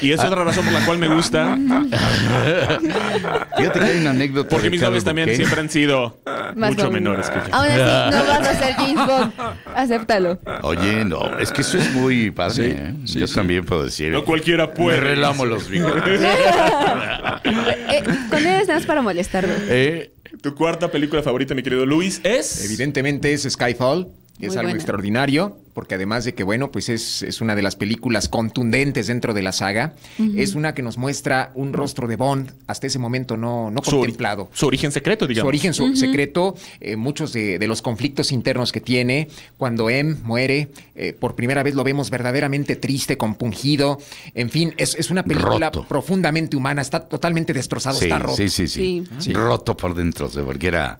[0.00, 1.56] Y es otra razón por la cual me gusta,
[3.56, 4.48] Fíjate que hay una anécdota.
[4.48, 6.20] porque mis novios también siempre han sido
[6.56, 7.54] Más mucho menores que yo.
[7.54, 9.32] Aún así, no vas a ser James Bond.
[9.74, 10.38] Acéptalo.
[10.62, 12.54] Oye, no, es que eso es muy padre.
[12.54, 12.94] Sí, ¿eh?
[13.04, 13.34] sí, Yo sí.
[13.34, 14.12] también puedo decir.
[14.12, 15.00] No cualquiera Me puede.
[15.00, 16.20] relamo los bigotes.
[16.22, 19.52] Eh, con él es nada más para molestarlo.
[19.68, 22.64] Eh, Tu cuarta película favorita, mi querido Luis, es...
[22.64, 24.08] Evidentemente es Skyfall.
[24.40, 24.76] Es Muy algo buena.
[24.76, 29.34] extraordinario, porque además de que, bueno, pues es, es una de las películas contundentes dentro
[29.34, 29.94] de la saga.
[30.36, 33.92] Es una que nos muestra un rostro de Bond hasta ese momento no, no su,
[33.92, 34.48] ori- contemplado.
[34.52, 35.44] su origen secreto, digamos.
[35.44, 39.28] Su origen su- secreto, eh, muchos de, de los conflictos internos que tiene.
[39.56, 43.98] Cuando M muere, eh, por primera vez lo vemos verdaderamente triste, compungido.
[44.34, 45.86] En fin, es, es una película Roto.
[45.86, 46.82] profundamente humana.
[46.82, 48.36] Está totalmente destrozado, sí, está roto.
[48.36, 49.32] sí, sí, sí, Sí.
[49.32, 50.98] Roto por dentro, o sea, porque era.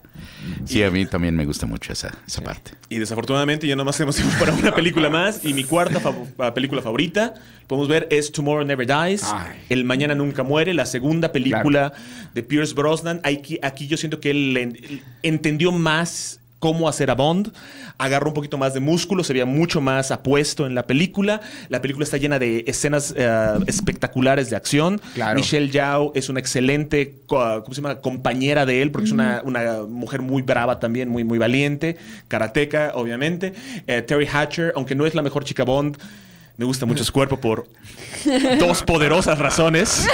[0.65, 2.71] Sí, a mí también me gusta mucho esa, esa parte.
[2.89, 5.45] Y desafortunadamente ya nomás tenemos tiempo para una película más.
[5.45, 5.99] Y mi cuarta
[6.53, 7.33] película favorita,
[7.67, 9.23] podemos ver, es Tomorrow Never Dies.
[9.25, 9.57] Ay.
[9.69, 11.93] El Mañana Nunca Muere, la segunda película
[12.33, 13.21] de Pierce Brosnan.
[13.23, 17.51] Aquí, aquí yo siento que él en- entendió más cómo hacer a Bond.
[17.97, 21.41] Agarró un poquito más de músculo, se veía mucho más apuesto en la película.
[21.67, 23.27] La película está llena de escenas eh,
[23.67, 25.01] espectaculares de acción.
[25.15, 25.35] Claro.
[25.35, 27.95] Michelle Yao es una excelente co- ¿cómo se llama?
[27.99, 31.97] compañera de él, porque es una, una mujer muy brava también, muy, muy valiente,
[32.27, 33.53] karateca, obviamente.
[33.87, 35.97] Eh, Terry Hatcher, aunque no es la mejor chica Bond,
[36.61, 37.65] me gusta mucho su cuerpo por
[38.59, 40.07] dos poderosas razones.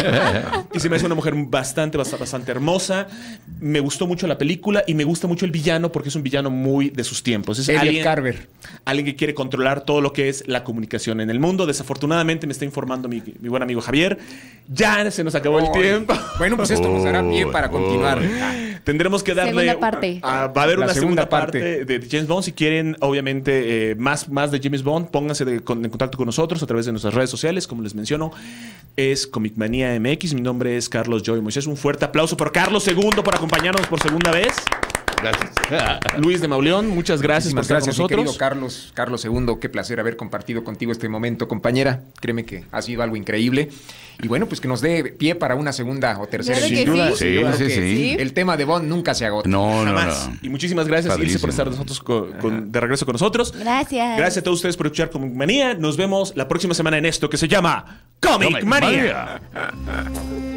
[0.74, 3.08] y se me hace una mujer bastante, bastante, bastante hermosa.
[3.60, 6.50] Me gustó mucho la película y me gusta mucho el villano porque es un villano
[6.50, 7.60] muy de sus tiempos.
[7.60, 8.48] Es Elliot alguien, Carver.
[8.86, 11.66] alguien que quiere controlar todo lo que es la comunicación en el mundo.
[11.66, 14.18] Desafortunadamente me está informando mi, mi buen amigo Javier.
[14.70, 16.18] Ya se nos acabó el tiempo.
[16.38, 18.22] Bueno, pues esto nos dará pie para continuar.
[18.88, 19.52] Tendremos que darle.
[19.66, 20.20] Segunda parte.
[20.24, 21.60] Va a haber La una segunda, segunda parte.
[21.60, 21.86] parte.
[21.86, 22.44] de James Bond.
[22.46, 26.26] Si quieren, obviamente, eh, más, más de James Bond, pónganse de- con- en contacto con
[26.26, 27.68] nosotros a través de nuestras redes sociales.
[27.68, 28.32] Como les menciono,
[28.96, 30.34] es Comic Manía MX.
[30.34, 31.68] Mi nombre es Carlos Joy Moisés.
[31.68, 34.54] Un fuerte aplauso por Carlos II por acompañarnos por segunda vez.
[35.22, 35.52] Gracias.
[36.20, 38.38] Luis de Mauleón, muchas gracias por Muchísimas estar gracias, con mi querido nosotros.
[38.38, 38.92] Carlos.
[38.94, 42.02] Carlos II, qué placer haber compartido contigo este momento, compañera.
[42.22, 43.70] Créeme que ha sido algo increíble.
[44.22, 47.58] Y bueno, pues que nos dé pie para una segunda o tercera Claro que edición.
[47.58, 47.66] sí.
[47.66, 48.16] Sí, sí.
[48.18, 49.48] El tema de Bond nunca se agota.
[49.50, 50.30] No, no, Jamás.
[50.30, 50.38] no.
[50.42, 51.50] Y muchísimas gracias, Ilse, por Padrísimo.
[51.50, 53.54] estar nosotros con- con- de regreso con nosotros.
[53.58, 54.18] Gracias.
[54.18, 55.74] Gracias a todos ustedes por escuchar Comic Manía.
[55.76, 59.40] Nos vemos la próxima semana en esto que se llama Comic, Comic Manía.
[59.54, 60.57] Manía.